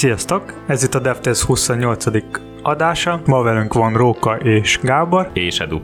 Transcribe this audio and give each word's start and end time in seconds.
Sziasztok! 0.00 0.54
Ez 0.66 0.82
itt 0.82 0.94
a 0.94 0.98
DevTest 0.98 1.42
28. 1.42 2.04
adása. 2.62 3.20
Ma 3.26 3.42
velünk 3.42 3.74
van 3.74 3.92
Róka 3.92 4.36
és 4.36 4.78
Gábor. 4.82 5.30
És 5.32 5.58
Edu. 5.58 5.80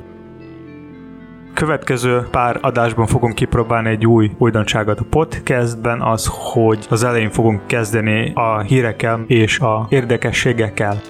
Következő 1.55 2.27
pár 2.31 2.59
adásban 2.61 3.07
fogunk 3.07 3.35
kipróbálni 3.35 3.89
egy 3.89 4.07
új 4.07 4.31
újdonságot 4.39 5.01
a 5.01 5.05
podcastben, 5.11 6.03
az, 6.03 6.31
hogy 6.53 6.87
az 6.91 7.05
elején 7.05 7.31
fogunk 7.31 7.67
kezdeni 7.67 8.33
a 8.35 8.61
hírekkel 8.61 9.25
és 9.27 9.59
a 9.59 9.87
érdekességekkel. 9.89 11.01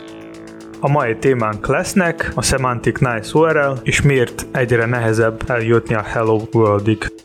A 0.81 0.89
mai 0.89 1.17
témánk 1.17 1.67
lesznek 1.67 2.33
a 2.35 2.43
Semantic 2.43 2.99
Nice 2.99 3.39
URL, 3.39 3.73
és 3.83 4.03
miért 4.03 4.47
egyre 4.53 4.87
nehezebb 4.87 5.43
eljutni 5.47 5.95
a 5.95 6.03
Hello 6.03 6.41
Worldig. 6.53 7.16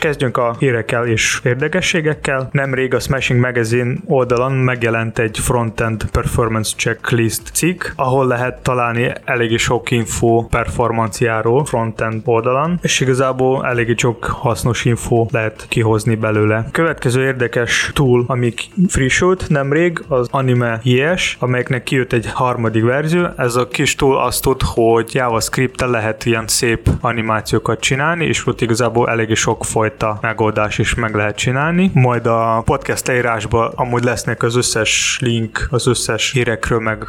Kezdjünk 0.00 0.36
a 0.36 0.56
hírekkel 0.58 1.06
és 1.06 1.40
érdekességekkel. 1.44 2.48
Nemrég 2.52 2.94
a 2.94 3.00
Smashing 3.00 3.40
Magazine 3.40 3.94
oldalon 4.06 4.52
megjelent 4.52 5.18
egy 5.18 5.38
Frontend 5.38 6.04
Performance 6.10 6.76
Checklist 6.76 7.42
cikk, 7.52 7.84
ahol 7.96 8.26
lehet 8.26 8.62
találni 8.62 9.12
eléggé 9.24 9.56
sok 9.56 9.90
info 9.90 10.46
performanciáról 10.46 11.64
frontend 11.64 12.22
oldalon, 12.24 12.78
és 12.82 13.00
igazából 13.00 13.66
eléggé 13.66 13.94
sok 13.96 14.24
hasznos 14.24 14.84
info 14.84 15.26
lehet 15.30 15.66
kihozni 15.68 16.14
belőle. 16.14 16.68
Következő 16.72 17.24
érdekes 17.24 17.90
tool, 17.94 18.24
ami 18.26 18.54
frissült 18.88 19.48
nemrég, 19.48 20.04
az 20.08 20.28
Anime 20.30 20.80
JS, 20.82 21.36
amelyeknek 21.40 21.82
kijött 21.82 22.12
egy 22.12 22.26
harmadik 22.32 22.84
verzió. 22.84 23.26
Ez 23.36 23.56
a 23.56 23.68
kis 23.68 23.94
tool 23.94 24.18
azt 24.18 24.42
tud, 24.42 24.62
hogy 24.62 25.14
JavaScript-tel 25.14 25.90
lehet 25.90 26.24
ilyen 26.24 26.46
szép 26.46 26.88
animációkat 27.00 27.80
csinálni, 27.80 28.24
és 28.24 28.46
ott 28.46 28.60
igazából 28.60 29.08
eléggé 29.08 29.34
sok 29.34 29.64
folyt 29.64 29.88
fajta 29.98 30.18
megoldás 30.20 30.78
is 30.78 30.94
meg 30.94 31.14
lehet 31.14 31.36
csinálni. 31.36 31.90
Majd 31.94 32.26
a 32.26 32.62
podcast 32.64 33.06
leírásban 33.06 33.72
amúgy 33.74 34.04
lesznek 34.04 34.42
az 34.42 34.56
összes 34.56 35.18
link 35.20 35.66
az 35.70 35.86
összes 35.86 36.32
hírekről, 36.32 36.80
meg 36.80 37.04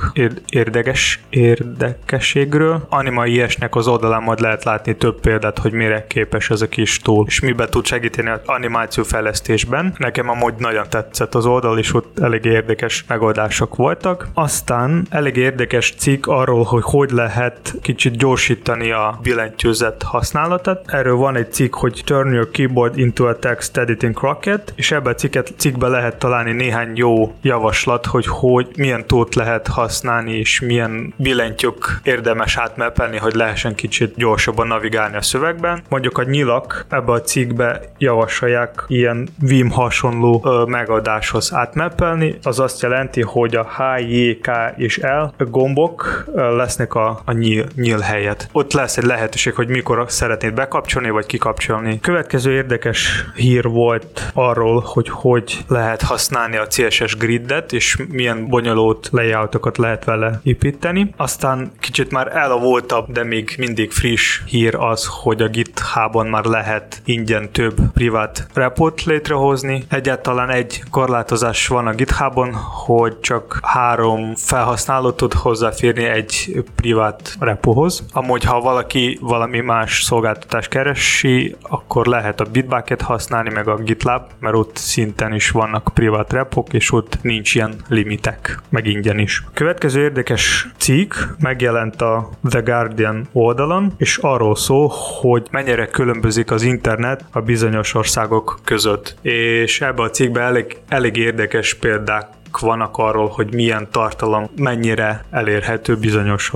érdekes, 0.49 1.19
érdekességről. 1.29 2.85
Anima 2.89 3.25
IS-nek 3.25 3.75
az 3.75 3.87
oldalán 3.87 4.23
majd 4.23 4.39
lehet 4.39 4.63
látni 4.63 4.95
több 4.95 5.19
példát, 5.19 5.59
hogy 5.59 5.71
mire 5.71 6.07
képes 6.07 6.49
ez 6.49 6.61
a 6.61 6.67
kis 6.67 6.99
tool, 6.99 7.25
és 7.27 7.39
miben 7.39 7.69
tud 7.69 7.85
segíteni 7.85 8.29
az 8.29 8.39
animáció 8.45 9.03
fejlesztésben. 9.03 9.93
Nekem 9.97 10.29
amúgy 10.29 10.53
nagyon 10.57 10.85
tetszett 10.89 11.35
az 11.35 11.45
oldal, 11.45 11.77
és 11.77 11.93
ott 11.93 12.19
elég 12.19 12.45
érdekes 12.45 13.05
megoldások 13.07 13.75
voltak. 13.75 14.27
Aztán 14.33 15.05
elég 15.09 15.35
érdekes 15.35 15.93
cikk 15.97 16.27
arról, 16.27 16.63
hogy 16.63 16.83
hogy 16.83 17.11
lehet 17.11 17.75
kicsit 17.81 18.17
gyorsítani 18.17 18.91
a 18.91 19.19
billentyűzet 19.21 20.03
használatát. 20.03 20.85
Erről 20.87 21.15
van 21.15 21.35
egy 21.35 21.51
cikk, 21.51 21.75
hogy 21.75 22.01
turn 22.05 22.33
your 22.33 22.49
keyboard 22.51 22.69
Keyboard 22.71 22.97
into 22.97 23.27
a 23.27 23.39
Text 23.39 23.77
Editing 23.77 24.19
Rocket, 24.21 24.73
és 24.75 24.91
ebben 24.91 25.13
a 25.13 25.15
cikket, 25.15 25.53
cikkben 25.57 25.89
lehet 25.89 26.15
találni 26.15 26.51
néhány 26.51 26.91
jó 26.95 27.33
javaslat, 27.41 28.05
hogy, 28.05 28.25
hogy 28.27 28.67
milyen 28.75 29.07
tót 29.07 29.35
lehet 29.35 29.67
használni, 29.67 30.37
és 30.37 30.59
milyen 30.59 31.13
billentyűk 31.15 31.99
érdemes 32.03 32.57
átmepelni, 32.57 33.17
hogy 33.17 33.33
lehessen 33.33 33.75
kicsit 33.75 34.15
gyorsabban 34.15 34.67
navigálni 34.67 35.15
a 35.15 35.21
szövegben. 35.21 35.81
Mondjuk 35.89 36.17
a 36.17 36.23
nyilak 36.23 36.85
ebbe 36.89 37.11
a 37.11 37.21
cikkbe 37.21 37.81
javasolják 37.97 38.83
ilyen 38.87 39.27
Vim 39.39 39.69
hasonló 39.69 40.41
ö, 40.45 40.63
megoldáshoz 40.67 41.53
átmepelni. 41.53 42.37
Az 42.43 42.59
azt 42.59 42.81
jelenti, 42.81 43.21
hogy 43.21 43.55
a 43.55 43.63
H, 43.63 44.09
J, 44.09 44.31
K 44.31 44.49
és 44.75 44.97
L 44.97 45.43
gombok 45.49 46.23
ö, 46.33 46.55
lesznek 46.55 46.93
a, 46.93 47.21
a 47.25 47.31
nyíl, 47.31 47.65
nyíl 47.75 47.99
helyet. 47.99 48.49
Ott 48.51 48.73
lesz 48.73 48.97
egy 48.97 49.05
lehetőség, 49.05 49.53
hogy 49.53 49.67
mikor 49.67 50.05
szeretnéd 50.07 50.53
bekapcsolni 50.53 51.09
vagy 51.09 51.25
kikapcsolni. 51.25 51.99
Következő 51.99 52.60
érdekes 52.61 53.25
hír 53.35 53.63
volt 53.63 54.31
arról, 54.33 54.83
hogy 54.85 55.09
hogy 55.09 55.63
lehet 55.67 56.01
használni 56.01 56.57
a 56.57 56.67
CSS 56.67 57.17
gridet, 57.17 57.73
és 57.73 57.97
milyen 58.09 58.47
bonyolult 58.47 59.09
layoutokat 59.11 59.77
lehet 59.77 60.03
vele 60.03 60.39
építeni. 60.43 61.13
Aztán 61.17 61.71
kicsit 61.79 62.11
már 62.11 62.35
elavultabb, 62.35 63.11
de 63.11 63.23
még 63.23 63.55
mindig 63.57 63.91
friss 63.91 64.41
hír 64.45 64.75
az, 64.75 65.07
hogy 65.21 65.41
a 65.41 65.47
GitHub-on 65.47 66.27
már 66.27 66.45
lehet 66.45 67.01
ingyen 67.05 67.51
több 67.51 67.75
privát 67.93 68.47
repot 68.53 69.03
létrehozni. 69.03 69.83
Egyáltalán 69.89 70.49
egy 70.49 70.83
korlátozás 70.91 71.67
van 71.67 71.87
a 71.87 71.93
GitHub-on, 71.93 72.53
hogy 72.85 73.19
csak 73.19 73.59
három 73.63 74.35
felhasználó 74.35 75.11
tud 75.11 75.33
hozzáférni 75.33 76.03
egy 76.03 76.63
privát 76.75 77.35
repohoz. 77.39 78.03
Amúgy, 78.13 78.43
ha 78.43 78.59
valaki 78.59 79.17
valami 79.21 79.59
más 79.59 80.03
szolgáltatást 80.03 80.69
keresi, 80.69 81.55
akkor 81.61 82.05
lehet 82.05 82.39
a 82.39 82.45
Bitbucket 82.51 83.01
használni, 83.01 83.49
meg 83.49 83.67
a 83.67 83.75
GitLab, 83.75 84.21
mert 84.39 84.55
ott 84.55 84.75
szinten 84.75 85.33
is 85.33 85.49
vannak 85.49 85.91
privát 85.93 86.33
repok, 86.33 86.73
és 86.73 86.91
ott 86.91 87.17
nincs 87.21 87.55
ilyen 87.55 87.75
limitek, 87.87 88.59
meg 88.69 88.87
ingyen 88.87 89.19
is. 89.19 89.43
Következő 89.53 90.01
érdekes 90.01 90.67
cikk 90.77 91.13
megjelent 91.39 92.01
a 92.01 92.29
The 92.49 92.59
Guardian 92.59 93.27
oldalon, 93.31 93.93
és 93.97 94.17
arról 94.17 94.55
szól, 94.55 94.91
hogy 95.21 95.47
mennyire 95.51 95.87
különbözik 95.87 96.51
az 96.51 96.63
internet 96.63 97.25
a 97.31 97.39
bizonyos 97.39 97.93
országok 97.93 98.59
között. 98.63 99.15
És 99.21 99.81
ebbe 99.81 100.01
a 100.01 100.09
cikkben 100.09 100.43
elég, 100.43 100.77
elég 100.87 101.15
érdekes 101.15 101.73
példák 101.73 102.27
vannak 102.59 102.97
arról, 102.97 103.27
hogy 103.27 103.53
milyen 103.53 103.87
tartalom 103.91 104.49
mennyire 104.55 105.25
elérhető 105.29 105.95
bizonyos 105.95 106.51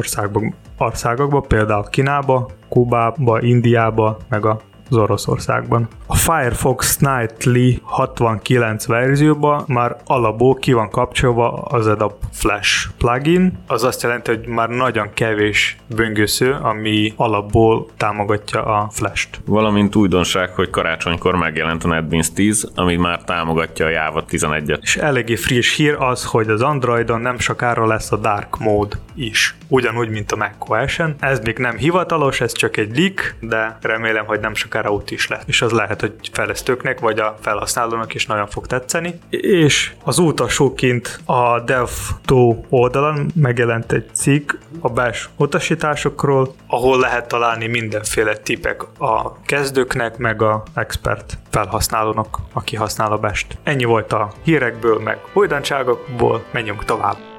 országokban, 0.77 1.47
például 1.47 1.89
Kínába, 1.89 2.49
Kubába, 2.69 3.41
Indiába, 3.41 4.17
meg 4.29 4.45
a 4.45 4.61
az 4.89 4.97
Oroszországban. 4.97 5.87
A 6.05 6.15
Firefox 6.15 6.97
Nightly 6.97 7.79
69 7.83 8.85
verzióban 8.85 9.63
már 9.67 9.95
alapból 10.05 10.55
ki 10.55 10.73
van 10.73 10.89
kapcsolva 10.89 11.51
az 11.51 11.87
Adobe 11.87 12.15
Flash 12.31 12.89
plugin. 12.97 13.59
Az 13.67 13.83
azt 13.83 14.01
jelenti, 14.03 14.31
hogy 14.31 14.47
már 14.47 14.69
nagyon 14.69 15.09
kevés 15.13 15.77
böngésző, 15.95 16.51
ami 16.61 17.13
alapból 17.15 17.87
támogatja 17.97 18.63
a 18.63 18.89
Flash-t. 18.91 19.41
Valamint 19.45 19.95
újdonság, 19.95 20.49
hogy 20.49 20.69
karácsonykor 20.69 21.35
megjelent 21.35 21.83
a 21.83 21.87
NetBeans 21.87 22.33
10, 22.33 22.71
ami 22.75 22.95
már 22.95 23.23
támogatja 23.23 23.85
a 23.85 23.89
Java 23.89 24.23
11-et. 24.29 24.79
És 24.81 24.95
eléggé 24.95 25.35
friss 25.35 25.75
hír 25.75 25.95
az, 25.99 26.25
hogy 26.25 26.49
az 26.49 26.61
Androidon 26.61 27.21
nem 27.21 27.39
sokára 27.39 27.87
lesz 27.87 28.11
a 28.11 28.17
Dark 28.17 28.59
Mode 28.59 28.95
is. 29.15 29.55
Ugyanúgy, 29.67 30.09
mint 30.09 30.31
a 30.31 30.35
macOS-en. 30.35 31.15
Ez 31.19 31.39
még 31.39 31.57
nem 31.57 31.77
hivatalos, 31.77 32.41
ez 32.41 32.51
csak 32.51 32.77
egy 32.77 32.97
leak, 32.97 33.35
de 33.39 33.77
remélem, 33.81 34.25
hogy 34.25 34.39
nem 34.39 34.55
sokára 34.55 34.74
ott 34.83 35.09
is 35.09 35.27
lesz. 35.27 35.43
És 35.45 35.61
az 35.61 35.71
lehet, 35.71 36.01
hogy 36.01 36.13
fejlesztőknek 36.31 36.99
vagy 36.99 37.19
a 37.19 37.35
felhasználónak 37.41 38.13
is 38.13 38.25
nagyon 38.25 38.47
fog 38.47 38.67
tetszeni. 38.67 39.19
És 39.29 39.93
az 40.03 40.17
utasóként 40.17 41.19
a 41.25 41.63
Dev2 41.63 42.55
oldalon 42.69 43.31
megjelent 43.35 43.91
egy 43.91 44.09
cikk 44.13 44.51
a 44.79 44.89
belső 44.89 45.27
utasításokról, 45.35 46.53
ahol 46.67 46.99
lehet 46.99 47.27
találni 47.27 47.67
mindenféle 47.67 48.37
tipek 48.37 48.83
a 48.97 49.41
kezdőknek, 49.41 50.17
meg 50.17 50.41
a 50.41 50.63
expert 50.73 51.37
felhasználónak, 51.49 52.37
aki 52.53 52.75
használ 52.75 53.11
a 53.11 53.17
best. 53.17 53.57
Ennyi 53.63 53.83
volt 53.83 54.13
a 54.13 54.31
hírekből, 54.43 54.99
meg 54.99 55.17
újdonságokból, 55.33 56.43
menjünk 56.51 56.85
tovább. 56.85 57.34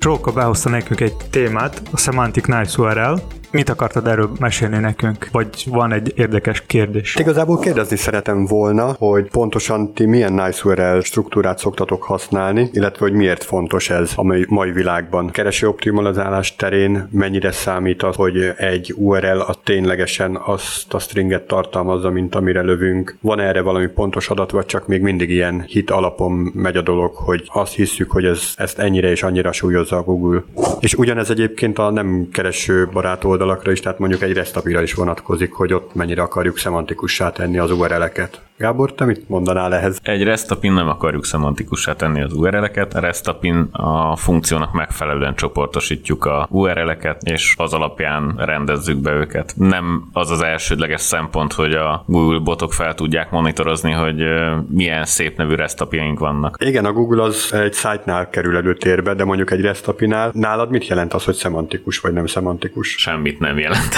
Róka 0.00 0.32
behozta 0.32 0.68
nekünk 0.68 1.00
egy 1.00 1.16
témát, 1.30 1.82
a 1.92 1.96
Semantic 1.96 2.46
Nice 2.46 2.82
URL, 2.82 3.14
Mit 3.52 3.68
akartad 3.68 4.06
erről 4.06 4.30
mesélni 4.38 4.78
nekünk? 4.78 5.28
Vagy 5.32 5.64
van 5.68 5.92
egy 5.92 6.12
érdekes 6.16 6.62
kérdés? 6.66 7.16
Igazából 7.16 7.58
kérdezni 7.58 7.96
szeretem 7.96 8.46
volna, 8.46 8.94
hogy 8.98 9.30
pontosan 9.30 9.92
ti 9.92 10.06
milyen 10.06 10.32
nice 10.32 10.60
URL 10.64 11.00
struktúrát 11.00 11.58
szoktatok 11.58 12.02
használni, 12.02 12.70
illetve 12.72 13.06
hogy 13.06 13.12
miért 13.12 13.44
fontos 13.44 13.90
ez 13.90 14.12
a 14.16 14.22
mai, 14.48 14.72
világban. 14.72 15.30
Kereső 15.30 15.68
optimalizálás 15.68 16.56
terén 16.56 17.08
mennyire 17.10 17.52
számít 17.52 18.02
az, 18.02 18.16
hogy 18.16 18.52
egy 18.56 18.94
URL 18.96 19.40
a 19.40 19.54
ténylegesen 19.64 20.36
azt 20.44 20.94
a 20.94 20.98
stringet 20.98 21.46
tartalmazza, 21.46 22.10
mint 22.10 22.34
amire 22.34 22.60
lövünk. 22.60 23.16
Van 23.20 23.40
erre 23.40 23.60
valami 23.60 23.86
pontos 23.86 24.28
adat, 24.28 24.50
vagy 24.50 24.66
csak 24.66 24.86
még 24.86 25.02
mindig 25.02 25.30
ilyen 25.30 25.64
hit 25.66 25.90
alapon 25.90 26.32
megy 26.54 26.76
a 26.76 26.82
dolog, 26.82 27.14
hogy 27.14 27.42
azt 27.46 27.74
hiszük, 27.74 28.10
hogy 28.10 28.24
ez, 28.24 28.42
ezt 28.56 28.78
ennyire 28.78 29.10
és 29.10 29.22
annyira 29.22 29.52
súlyozza 29.52 29.96
a 29.96 30.02
Google. 30.02 30.42
És 30.80 30.94
ugyanez 30.94 31.30
egyébként 31.30 31.78
a 31.78 31.90
nem 31.90 32.28
kereső 32.32 32.88
barát 32.92 33.24
oldalakra 33.40 33.72
is, 33.72 33.80
tehát 33.80 33.98
mondjuk 33.98 34.22
egy 34.22 34.32
resztapira 34.32 34.82
is 34.82 34.94
vonatkozik, 34.94 35.52
hogy 35.52 35.72
ott 35.72 35.94
mennyire 35.94 36.22
akarjuk 36.22 36.58
szemantikussá 36.58 37.30
tenni 37.30 37.58
az 37.58 37.70
URL-eket. 37.70 38.40
Gábor, 38.56 38.92
te 38.92 39.04
mit 39.04 39.28
mondanál 39.28 39.74
ehhez? 39.74 39.98
Egy 40.02 40.22
restapin 40.22 40.72
nem 40.72 40.88
akarjuk 40.88 41.24
szemantikussá 41.24 41.92
tenni 41.92 42.22
az 42.22 42.32
URL-eket, 42.32 42.94
a 42.94 43.00
restapin 43.00 43.68
a 43.72 44.16
funkciónak 44.16 44.72
megfelelően 44.72 45.34
csoportosítjuk 45.34 46.24
a 46.24 46.46
URL-eket, 46.50 47.22
és 47.22 47.54
az 47.58 47.72
alapján 47.72 48.34
rendezzük 48.36 48.96
be 48.96 49.12
őket. 49.12 49.54
Nem 49.56 50.08
az 50.12 50.30
az 50.30 50.42
elsődleges 50.42 51.00
szempont, 51.00 51.52
hogy 51.52 51.72
a 51.72 52.04
Google 52.06 52.38
botok 52.38 52.72
fel 52.72 52.94
tudják 52.94 53.30
monitorozni, 53.30 53.92
hogy 53.92 54.24
milyen 54.68 55.04
szép 55.04 55.36
nevű 55.36 55.54
restapjaink 55.54 56.18
vannak. 56.18 56.56
Igen, 56.64 56.84
a 56.84 56.92
Google 56.92 57.22
az 57.22 57.52
egy 57.52 57.72
szájtnál 57.72 58.30
kerül 58.30 58.56
előtérbe, 58.56 59.14
de 59.14 59.24
mondjuk 59.24 59.50
egy 59.50 59.60
restapinál 59.60 60.30
nálad 60.34 60.70
mit 60.70 60.86
jelent 60.86 61.14
az, 61.14 61.24
hogy 61.24 61.34
szemantikus 61.34 61.98
vagy 61.98 62.12
nem 62.12 62.26
szemantikus? 62.26 62.96
Semmit 63.30 63.40
nem 63.40 63.58
jelent. 63.58 63.94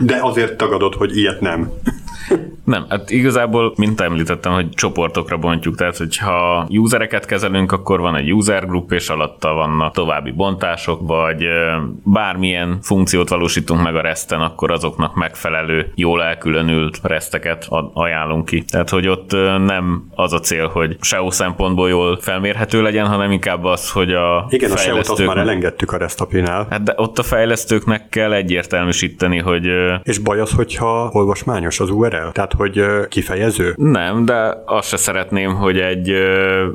de 0.00 0.18
azért 0.22 0.56
tagadod, 0.56 0.94
hogy 0.94 1.16
ilyet 1.16 1.40
nem. 1.40 1.70
Nem, 2.64 2.86
hát 2.88 3.10
igazából, 3.10 3.72
mint 3.76 4.00
említettem, 4.00 4.52
hogy 4.52 4.68
csoportokra 4.68 5.36
bontjuk, 5.36 5.76
tehát 5.76 5.96
hogyha 5.96 6.66
usereket 6.68 7.26
kezelünk, 7.26 7.72
akkor 7.72 8.00
van 8.00 8.16
egy 8.16 8.32
user 8.32 8.66
group, 8.66 8.92
és 8.92 9.08
alatta 9.08 9.52
vannak 9.52 9.94
további 9.94 10.30
bontások, 10.30 11.00
vagy 11.06 11.46
bármilyen 12.02 12.78
funkciót 12.82 13.28
valósítunk 13.28 13.82
meg 13.82 13.96
a 13.96 14.00
resten, 14.00 14.40
akkor 14.40 14.70
azoknak 14.70 15.14
megfelelő, 15.14 15.92
jól 15.94 16.22
elkülönült 16.22 16.98
resteket 17.02 17.66
ajánlunk 17.92 18.44
ki. 18.44 18.64
Tehát, 18.70 18.90
hogy 18.90 19.08
ott 19.08 19.32
nem 19.66 20.04
az 20.14 20.32
a 20.32 20.40
cél, 20.40 20.68
hogy 20.68 20.96
SEO 21.00 21.30
szempontból 21.30 21.88
jól 21.88 22.18
felmérhető 22.20 22.82
legyen, 22.82 23.06
hanem 23.06 23.30
inkább 23.30 23.64
az, 23.64 23.90
hogy 23.90 24.12
a 24.12 24.46
Igen, 24.48 24.70
a 24.70 24.76
SEO-t 24.76 25.26
már 25.26 25.36
elengedtük 25.36 25.92
a 25.92 25.96
restapinál. 25.96 26.66
Hát 26.70 26.82
de 26.82 26.92
ott 26.96 27.18
a 27.18 27.22
fejlesztőknek 27.22 28.08
kell 28.08 28.32
egyértelműsíteni, 28.32 29.38
hogy... 29.38 29.68
És 30.02 30.18
baj 30.18 30.40
az, 30.40 30.50
hogyha 30.52 31.08
olvasmányos 31.12 31.80
az 31.80 31.90
URL? 31.90 32.28
Tehát, 32.32 32.52
hogy 32.56 32.84
kifejező? 33.08 33.74
Nem, 33.76 34.24
de 34.24 34.62
azt 34.66 34.88
se 34.88 34.96
szeretném, 34.96 35.54
hogy 35.54 35.78
egy 35.78 36.12